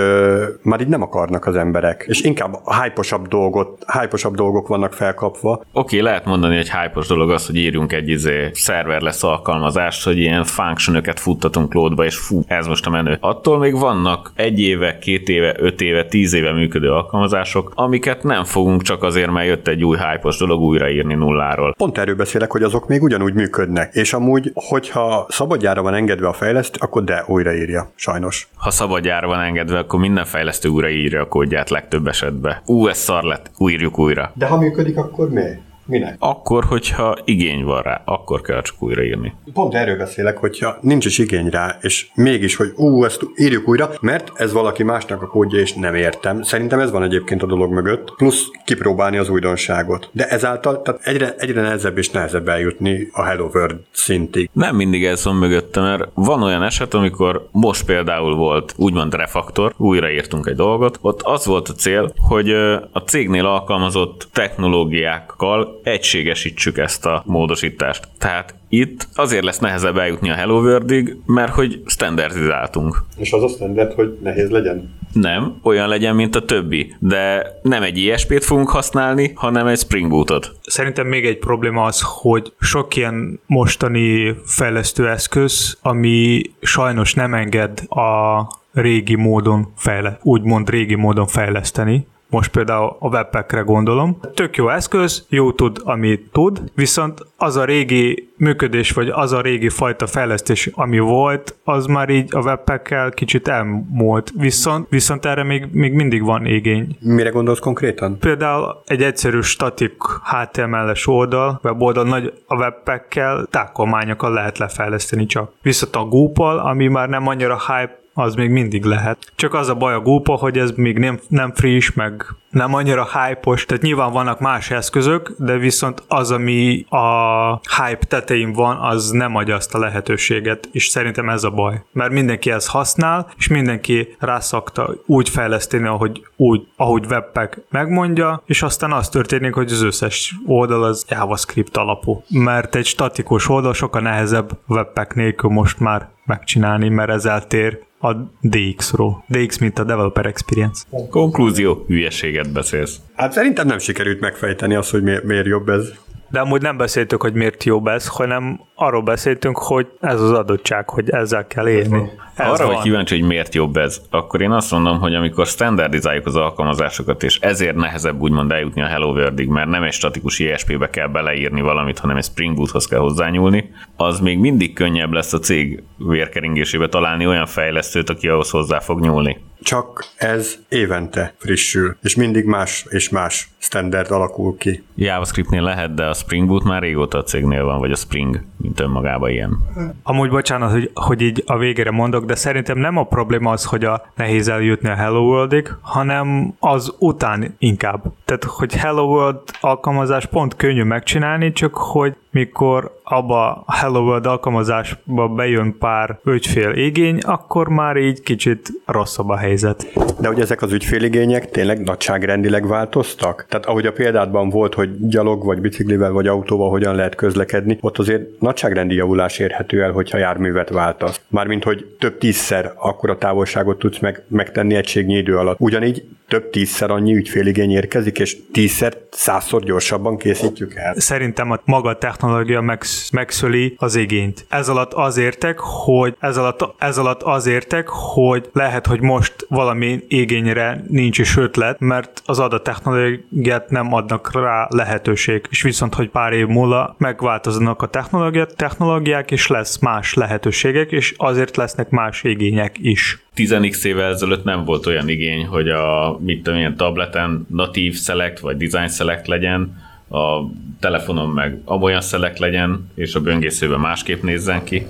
már 0.62 0.80
így 0.80 0.88
nem 0.88 1.02
akarnak 1.02 1.46
az 1.46 1.56
emberek, 1.56 2.04
és 2.08 2.20
inkább 2.20 2.58
hype 2.82 3.18
dolgot, 3.28 3.84
hype 3.92 4.30
dolgok 4.32 4.68
vannak 4.68 4.92
felkapva. 4.92 5.50
Oké, 5.52 5.66
okay, 5.72 6.00
lehet 6.00 6.24
mondani, 6.24 6.56
hogy 6.56 6.70
hype 6.70 7.00
dolog 7.08 7.30
az, 7.30 7.46
hogy 7.46 7.56
írjunk 7.56 7.92
egy 7.92 8.08
izé 8.08 8.50
szerver 8.52 9.00
lesz 9.00 9.22
alkalmazást, 9.22 10.04
hogy 10.04 10.18
ilyen 10.18 10.44
functionöket 10.44 11.20
futtatunk 11.20 11.74
lódba, 11.74 12.04
és 12.04 12.16
fú, 12.16 12.42
ez 12.46 12.66
most 12.66 12.86
a 12.86 12.90
menő. 12.90 13.16
Attól 13.20 13.58
még 13.58 13.78
vannak 13.78 14.32
egy 14.34 14.60
éve, 14.60 14.98
két 14.98 15.28
éve, 15.28 15.54
öt 15.58 15.80
éve, 15.80 16.04
tíz 16.04 16.34
éve 16.34 16.52
működő 16.52 16.90
alkalmazások, 16.90 17.72
amiket 17.74 18.22
nem 18.22 18.44
fogunk 18.44 18.82
csak 18.82 19.02
azért, 19.02 19.30
mert 19.30 19.46
jött 19.46 19.68
egy 19.68 19.84
új 19.84 19.96
hype 19.96 20.28
dolog 20.38 20.60
újraírni 20.60 21.14
nulláról. 21.14 21.74
Pont 21.76 21.98
erről 21.98 22.16
beszélek, 22.16 22.50
hogy 22.50 22.62
azok 22.62 22.88
még 22.88 23.02
ugyanúgy 23.02 23.34
működnek, 23.34 23.94
és 23.94 24.12
amúgy, 24.12 24.50
hogyha 24.54 25.26
szabadjára 25.28 25.82
van 25.82 25.94
engedve 25.94 26.28
a 26.28 26.32
fejlesztő, 26.32 26.78
akkor 26.80 27.04
de 27.04 27.24
újraírja 27.26 27.72
írja, 27.74 27.92
sajnos. 27.94 28.48
Ha 28.56 28.70
szabadjára 28.70 29.26
van 29.26 29.40
engedve, 29.40 29.78
akkor 29.78 30.00
minden 30.00 30.24
fejlesztő 30.24 30.68
újra 30.68 30.88
írja 30.88 31.20
a 31.20 31.28
kódját 31.28 31.70
legtöbb 31.70 32.06
esetben. 32.06 32.56
Ú, 32.66 32.88
ez 32.88 32.98
szar 32.98 33.22
lett, 33.22 33.50
újrjuk 33.58 33.98
újra. 33.98 34.32
De 34.34 34.46
ha 34.46 34.58
működik, 34.58 34.96
akkor 34.96 35.30
mi? 35.30 35.42
Minek? 35.86 36.16
Akkor, 36.18 36.64
hogyha 36.64 37.16
igény 37.24 37.64
van 37.64 37.82
rá, 37.82 38.02
akkor 38.04 38.40
kell 38.40 38.62
csak 38.62 38.82
újraírni. 38.82 39.32
Pont 39.52 39.74
erről 39.74 39.96
beszélek, 39.96 40.36
hogyha 40.36 40.78
nincs 40.80 41.06
is 41.06 41.18
igény 41.18 41.48
rá, 41.48 41.78
és 41.80 42.06
mégis, 42.14 42.56
hogy 42.56 42.72
ú, 42.76 43.04
ezt 43.04 43.26
írjuk 43.36 43.68
újra, 43.68 43.90
mert 44.00 44.32
ez 44.34 44.52
valaki 44.52 44.82
másnak 44.82 45.22
a 45.22 45.26
kódja, 45.26 45.60
és 45.60 45.72
nem 45.72 45.94
értem. 45.94 46.42
Szerintem 46.42 46.80
ez 46.80 46.90
van 46.90 47.02
egyébként 47.02 47.42
a 47.42 47.46
dolog 47.46 47.72
mögött, 47.72 48.14
plusz 48.16 48.50
kipróbálni 48.64 49.16
az 49.16 49.28
újdonságot. 49.28 50.08
De 50.12 50.28
ezáltal 50.28 50.82
tehát 50.82 51.06
egyre, 51.06 51.34
egyre 51.38 51.60
nehezebb 51.60 51.98
és 51.98 52.10
nehezebb 52.10 52.48
eljutni 52.48 53.08
a 53.12 53.22
Hello 53.22 53.48
World 53.52 53.76
szintig. 53.90 54.50
Nem 54.52 54.76
mindig 54.76 55.04
ez 55.04 55.24
van 55.24 55.36
mögötte, 55.36 55.80
mert 55.80 56.08
van 56.14 56.42
olyan 56.42 56.62
eset, 56.62 56.94
amikor 56.94 57.48
most 57.50 57.84
például 57.84 58.34
volt 58.34 58.74
úgymond 58.76 59.14
refaktor, 59.14 59.74
újraírtunk 59.76 60.46
egy 60.46 60.56
dolgot, 60.56 60.98
ott 61.00 61.22
az 61.22 61.46
volt 61.46 61.68
a 61.68 61.72
cél, 61.72 62.12
hogy 62.16 62.50
a 62.92 62.98
cégnél 63.06 63.46
alkalmazott 63.46 64.28
technológiákkal 64.32 65.80
egységesítsük 65.84 66.78
ezt 66.78 67.06
a 67.06 67.22
módosítást. 67.26 68.08
Tehát 68.18 68.54
itt 68.68 69.08
azért 69.14 69.44
lesz 69.44 69.58
nehezebb 69.58 69.98
eljutni 69.98 70.30
a 70.30 70.34
Hello 70.34 70.60
World-ig, 70.60 71.16
mert 71.26 71.52
hogy 71.52 71.82
standardizáltunk. 71.86 73.04
És 73.16 73.32
az 73.32 73.42
a 73.42 73.48
standard, 73.48 73.92
hogy 73.92 74.18
nehéz 74.22 74.50
legyen? 74.50 75.02
Nem, 75.12 75.58
olyan 75.62 75.88
legyen, 75.88 76.14
mint 76.14 76.36
a 76.36 76.44
többi, 76.44 76.94
de 76.98 77.46
nem 77.62 77.82
egy 77.82 77.98
ISP-t 77.98 78.44
fogunk 78.44 78.68
használni, 78.68 79.32
hanem 79.34 79.66
egy 79.66 79.78
Spring 79.78 80.08
Boot-ot. 80.08 80.56
Szerintem 80.62 81.06
még 81.06 81.26
egy 81.26 81.38
probléma 81.38 81.84
az, 81.84 82.00
hogy 82.04 82.52
sok 82.60 82.96
ilyen 82.96 83.40
mostani 83.46 84.34
fejlesztő 84.44 85.08
eszköz, 85.08 85.78
ami 85.82 86.42
sajnos 86.60 87.14
nem 87.14 87.34
enged 87.34 87.80
a 87.88 88.46
régi 88.72 89.14
módon 89.14 89.72
fejle, 89.76 90.18
úgymond 90.22 90.70
régi 90.70 90.94
módon 90.94 91.26
fejleszteni, 91.26 92.06
most 92.34 92.50
például 92.50 92.96
a 92.98 93.08
webpackre 93.08 93.60
gondolom. 93.60 94.18
Tök 94.34 94.56
jó 94.56 94.68
eszköz, 94.68 95.26
jó 95.28 95.52
tud, 95.52 95.80
amit 95.84 96.28
tud, 96.32 96.62
viszont 96.74 97.20
az 97.36 97.56
a 97.56 97.64
régi 97.64 98.32
működés, 98.36 98.90
vagy 98.90 99.08
az 99.08 99.32
a 99.32 99.40
régi 99.40 99.68
fajta 99.68 100.06
fejlesztés, 100.06 100.70
ami 100.72 100.98
volt, 100.98 101.56
az 101.64 101.86
már 101.86 102.08
így 102.08 102.28
a 102.34 102.40
webpackkel 102.40 103.10
kicsit 103.10 103.48
elmúlt. 103.48 104.32
Viszont, 104.38 104.86
viszont 104.90 105.24
erre 105.24 105.42
még, 105.42 105.68
még 105.72 105.92
mindig 105.92 106.22
van 106.22 106.46
igény. 106.46 106.96
Mire 107.00 107.30
gondolsz 107.30 107.58
konkrétan? 107.58 108.18
Például 108.18 108.82
egy 108.86 109.02
egyszerű 109.02 109.40
statik 109.40 109.94
HTML-es 110.24 111.06
oldal, 111.06 111.60
weboldal 111.62 112.04
nagy 112.04 112.32
a 112.46 112.56
webpackkel 112.56 113.46
tákolmányokkal 113.50 114.32
lehet 114.32 114.58
lefejleszteni 114.58 115.26
csak. 115.26 115.52
Viszont 115.62 115.96
a 115.96 116.04
Google, 116.04 116.60
ami 116.60 116.88
már 116.88 117.08
nem 117.08 117.26
annyira 117.26 117.58
hype, 117.66 118.02
az 118.14 118.34
még 118.34 118.50
mindig 118.50 118.84
lehet. 118.84 119.18
Csak 119.34 119.54
az 119.54 119.68
a 119.68 119.74
baj 119.74 119.94
a 119.94 120.00
gópa, 120.00 120.34
hogy 120.34 120.58
ez 120.58 120.70
még 120.70 120.98
nem, 120.98 121.20
nem 121.28 121.52
friss, 121.54 121.92
meg 121.92 122.26
nem 122.54 122.74
annyira 122.74 123.08
hype-os, 123.12 123.64
tehát 123.64 123.82
nyilván 123.82 124.12
vannak 124.12 124.40
más 124.40 124.70
eszközök, 124.70 125.34
de 125.38 125.56
viszont 125.56 126.02
az, 126.08 126.30
ami 126.30 126.86
a 126.88 127.54
hype 127.56 128.06
tetején 128.08 128.52
van, 128.52 128.76
az 128.76 129.10
nem 129.10 129.36
adja 129.36 129.54
azt 129.54 129.74
a 129.74 129.78
lehetőséget, 129.78 130.68
és 130.72 130.86
szerintem 130.86 131.28
ez 131.28 131.44
a 131.44 131.50
baj. 131.50 131.82
Mert 131.92 132.12
mindenki 132.12 132.50
ezt 132.50 132.68
használ, 132.68 133.30
és 133.36 133.48
mindenki 133.48 134.16
rászakta 134.18 134.94
úgy 135.06 135.28
fejleszteni, 135.28 135.86
ahogy, 135.86 136.26
úgy, 136.36 136.66
ahogy 136.76 137.06
webpack 137.06 137.60
megmondja, 137.70 138.42
és 138.46 138.62
aztán 138.62 138.92
az 138.92 139.08
történik, 139.08 139.54
hogy 139.54 139.72
az 139.72 139.82
összes 139.82 140.34
oldal 140.46 140.84
az 140.84 141.06
JavaScript 141.08 141.76
alapú. 141.76 142.22
Mert 142.28 142.74
egy 142.74 142.86
statikus 142.86 143.48
oldal 143.48 143.74
sokkal 143.74 144.00
nehezebb 144.00 144.50
webpack 144.68 145.14
nélkül 145.14 145.50
most 145.50 145.80
már 145.80 146.08
megcsinálni, 146.24 146.88
mert 146.88 147.10
ez 147.10 147.24
eltér 147.24 147.78
a 148.04 148.30
DX-ról. 148.40 149.24
DX, 149.28 149.58
mint 149.58 149.78
a 149.78 149.84
Developer 149.84 150.26
Experience. 150.26 150.84
Konklúzió, 151.10 151.84
hülyeséget 151.86 152.52
beszélsz. 152.52 153.00
Hát 153.14 153.32
szerintem 153.32 153.66
nem 153.66 153.78
sikerült 153.78 154.20
megfejteni 154.20 154.74
azt, 154.74 154.90
hogy 154.90 155.02
miért, 155.02 155.24
miért 155.24 155.46
jobb 155.46 155.68
ez. 155.68 155.92
De 156.34 156.40
amúgy 156.40 156.62
nem 156.62 156.76
beszéltük, 156.76 157.22
hogy 157.22 157.32
miért 157.32 157.64
jobb 157.64 157.86
ez, 157.86 158.06
hanem 158.06 158.60
arról 158.74 159.02
beszéltünk, 159.02 159.58
hogy 159.58 159.86
ez 160.00 160.20
az 160.20 160.30
adottság, 160.32 160.88
hogy 160.88 161.10
ezzel 161.10 161.46
kell 161.46 161.68
élni. 161.68 162.10
Ez 162.36 162.48
Arra, 162.48 162.66
van. 162.66 162.74
hogy 162.74 162.84
kíváncsi, 162.84 163.18
hogy 163.18 163.28
miért 163.28 163.54
jobb 163.54 163.76
ez, 163.76 164.00
akkor 164.10 164.40
én 164.40 164.50
azt 164.50 164.70
mondom, 164.70 164.98
hogy 164.98 165.14
amikor 165.14 165.46
standardizáljuk 165.46 166.26
az 166.26 166.36
alkalmazásokat, 166.36 167.22
és 167.22 167.38
ezért 167.38 167.76
nehezebb 167.76 168.20
úgymond 168.20 168.52
eljutni 168.52 168.82
a 168.82 168.86
Hello 168.86 169.12
World-ig, 169.12 169.48
mert 169.48 169.68
nem 169.68 169.82
egy 169.82 169.92
statikus 169.92 170.38
ISP-be 170.38 170.90
kell 170.90 171.08
beleírni 171.08 171.60
valamit, 171.60 171.98
hanem 171.98 172.16
egy 172.16 172.24
Spring 172.24 172.56
Boot-hoz 172.56 172.86
kell 172.86 173.00
hozzányúlni, 173.00 173.70
az 173.96 174.20
még 174.20 174.38
mindig 174.38 174.72
könnyebb 174.72 175.12
lesz 175.12 175.32
a 175.32 175.38
cég 175.38 175.82
vérkeringésébe 175.96 176.88
találni 176.88 177.26
olyan 177.26 177.46
fejlesztőt, 177.46 178.10
aki 178.10 178.28
ahhoz 178.28 178.50
hozzá 178.50 178.78
fog 178.78 179.00
nyúlni 179.00 179.38
csak 179.62 180.04
ez 180.16 180.54
évente 180.68 181.34
frissül, 181.36 181.96
és 182.02 182.14
mindig 182.14 182.44
más 182.44 182.86
és 182.88 183.08
más 183.08 183.48
standard 183.58 184.10
alakul 184.10 184.56
ki. 184.56 184.84
JavaScriptnél 184.94 185.62
lehet, 185.62 185.94
de 185.94 186.04
a 186.04 186.14
Spring 186.14 186.48
Boot 186.48 186.64
már 186.64 186.82
régóta 186.82 187.18
a 187.18 187.22
cégnél 187.22 187.64
van, 187.64 187.78
vagy 187.78 187.90
a 187.90 187.96
Spring, 187.96 188.44
mint 188.56 188.80
önmagában 188.80 189.30
ilyen. 189.30 189.56
Amúgy 190.02 190.30
bocsánat, 190.30 190.70
hogy, 190.70 190.90
hogy 190.94 191.20
így 191.20 191.42
a 191.46 191.58
végére 191.58 191.90
mondok, 191.90 192.24
de 192.24 192.34
szerintem 192.34 192.78
nem 192.78 192.96
a 192.96 193.04
probléma 193.04 193.50
az, 193.50 193.64
hogy 193.64 193.84
a 193.84 194.06
nehéz 194.14 194.48
eljutni 194.48 194.88
a 194.88 194.94
Hello 194.94 195.20
World-ig, 195.20 195.74
hanem 195.80 196.54
az 196.58 196.94
után 196.98 197.54
inkább. 197.58 198.02
Tehát, 198.24 198.44
hogy 198.44 198.74
Hello 198.74 199.04
World 199.04 199.40
alkalmazás 199.60 200.26
pont 200.26 200.56
könnyű 200.56 200.82
megcsinálni, 200.82 201.52
csak 201.52 201.74
hogy 201.74 202.16
mikor 202.34 203.00
abba 203.02 203.62
a 203.66 203.76
Hello 203.76 204.00
World 204.00 204.26
alkalmazásba 204.26 205.28
bejön 205.28 205.78
pár 205.78 206.18
ügyfél 206.24 206.70
igény, 206.70 207.18
akkor 207.18 207.68
már 207.68 207.96
így 207.96 208.20
kicsit 208.20 208.68
rosszabb 208.86 209.28
a 209.28 209.36
helyzet. 209.36 209.86
De 210.20 210.28
hogy 210.28 210.40
ezek 210.40 210.62
az 210.62 210.72
ügyféligények 210.72 211.50
tényleg 211.50 211.80
nagyságrendileg 211.80 212.66
változtak? 212.66 213.46
Tehát 213.48 213.66
ahogy 213.66 213.86
a 213.86 213.92
példádban 213.92 214.48
volt, 214.48 214.74
hogy 214.74 215.08
gyalog, 215.08 215.44
vagy 215.44 215.60
biciklivel, 215.60 216.12
vagy 216.12 216.26
autóval 216.26 216.70
hogyan 216.70 216.94
lehet 216.94 217.14
közlekedni, 217.14 217.78
ott 217.80 217.98
azért 217.98 218.40
nagyságrendi 218.40 218.94
javulás 218.94 219.38
érhető 219.38 219.82
el, 219.82 219.92
hogyha 219.92 220.18
járművet 220.18 220.68
váltasz. 220.68 221.20
Mármint, 221.28 221.64
hogy 221.64 221.96
több 221.98 222.18
tízszer 222.18 222.72
akkora 222.76 223.18
távolságot 223.18 223.78
tudsz 223.78 223.98
meg, 223.98 224.22
megtenni 224.28 224.74
egységnyi 224.74 225.16
idő 225.16 225.36
alatt. 225.38 225.60
Ugyanígy 225.60 226.04
több 226.28 226.50
tízszer 226.50 226.90
annyi 226.90 227.14
ügyféligény 227.14 227.70
érkezik, 227.70 228.18
és 228.18 228.36
tízszer, 228.52 228.96
százszor 229.10 229.62
gyorsabban 229.62 230.16
készítjük 230.16 230.74
el. 230.74 230.94
Szerintem 230.96 231.50
a 231.50 231.60
maga 231.64 231.88
a 231.88 231.98
technológia 231.98 232.60
megsz, 232.60 233.10
megszöli 233.10 233.74
az 233.76 233.96
igényt. 233.96 234.46
Ez 234.48 234.68
alatt 234.68 234.92
az 234.92 235.16
értek, 235.16 235.58
hogy 235.58 236.16
ez 236.20 236.36
alatt, 236.36 236.74
ez 236.78 236.98
alatt 236.98 237.22
az 237.22 237.46
értek, 237.46 237.88
hogy 237.88 238.48
lehet, 238.52 238.86
hogy 238.86 239.00
most 239.00 239.46
valami 239.48 240.04
igényre 240.08 240.84
nincs 240.88 241.18
is 241.18 241.36
ötlet, 241.36 241.80
mert 241.80 242.22
az 242.24 242.38
adat 242.38 242.62
technológiát 242.62 243.70
nem 243.70 243.92
adnak 243.92 244.32
rá 244.32 244.68
lehetőség. 244.70 245.46
És 245.50 245.62
viszont, 245.62 245.94
hogy 245.94 246.10
pár 246.10 246.32
év 246.32 246.46
múlva 246.46 246.94
megváltoznak 246.98 247.82
a 247.82 247.86
technológiát, 247.86 248.56
technológiák, 248.56 249.30
és 249.30 249.46
lesz 249.46 249.78
más 249.78 250.14
lehetőségek, 250.14 250.92
és 250.92 251.14
azért 251.16 251.56
lesznek 251.56 251.90
más 251.90 252.22
igények 252.22 252.76
is. 252.80 253.23
10x 253.36 253.84
évvel 253.84 254.12
ezelőtt 254.12 254.44
nem 254.44 254.64
volt 254.64 254.86
olyan 254.86 255.08
igény, 255.08 255.46
hogy 255.46 255.68
a 255.68 256.18
mit 256.20 256.42
tudom, 256.42 256.58
ilyen 256.58 256.76
tableten 256.76 257.46
natív 257.50 257.96
select 257.96 258.40
vagy 258.40 258.56
design 258.56 258.88
select 258.88 259.26
legyen, 259.26 259.82
a 260.08 260.40
telefonon 260.80 261.28
meg 261.28 261.60
abolyan 261.64 262.00
select 262.00 262.38
legyen, 262.38 262.90
és 262.94 263.14
a 263.14 263.20
böngészőben 263.20 263.80
másképp 263.80 264.22
nézzen 264.22 264.64
ki. 264.64 264.86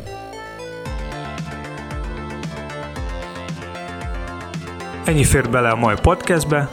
Ennyi 5.05 5.25
fér 5.25 5.51
bele 5.51 5.69
a 5.69 5.77
mai 5.77 5.95
podcastbe. 6.03 6.69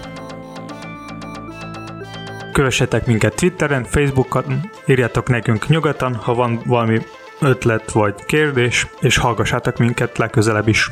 Kövessetek 2.53 3.05
minket 3.05 3.35
Twitteren, 3.35 3.83
Facebookon, 3.83 4.69
írjátok 4.87 5.29
nekünk 5.29 5.67
nyugodtan, 5.67 6.15
ha 6.15 6.33
van 6.33 6.61
valami 6.65 6.99
ötlet 7.41 7.91
vagy 7.91 8.15
kérdés, 8.25 8.87
és 9.01 9.17
hallgassátok 9.17 9.77
minket 9.77 10.17
legközelebb 10.17 10.67
is. 10.67 10.91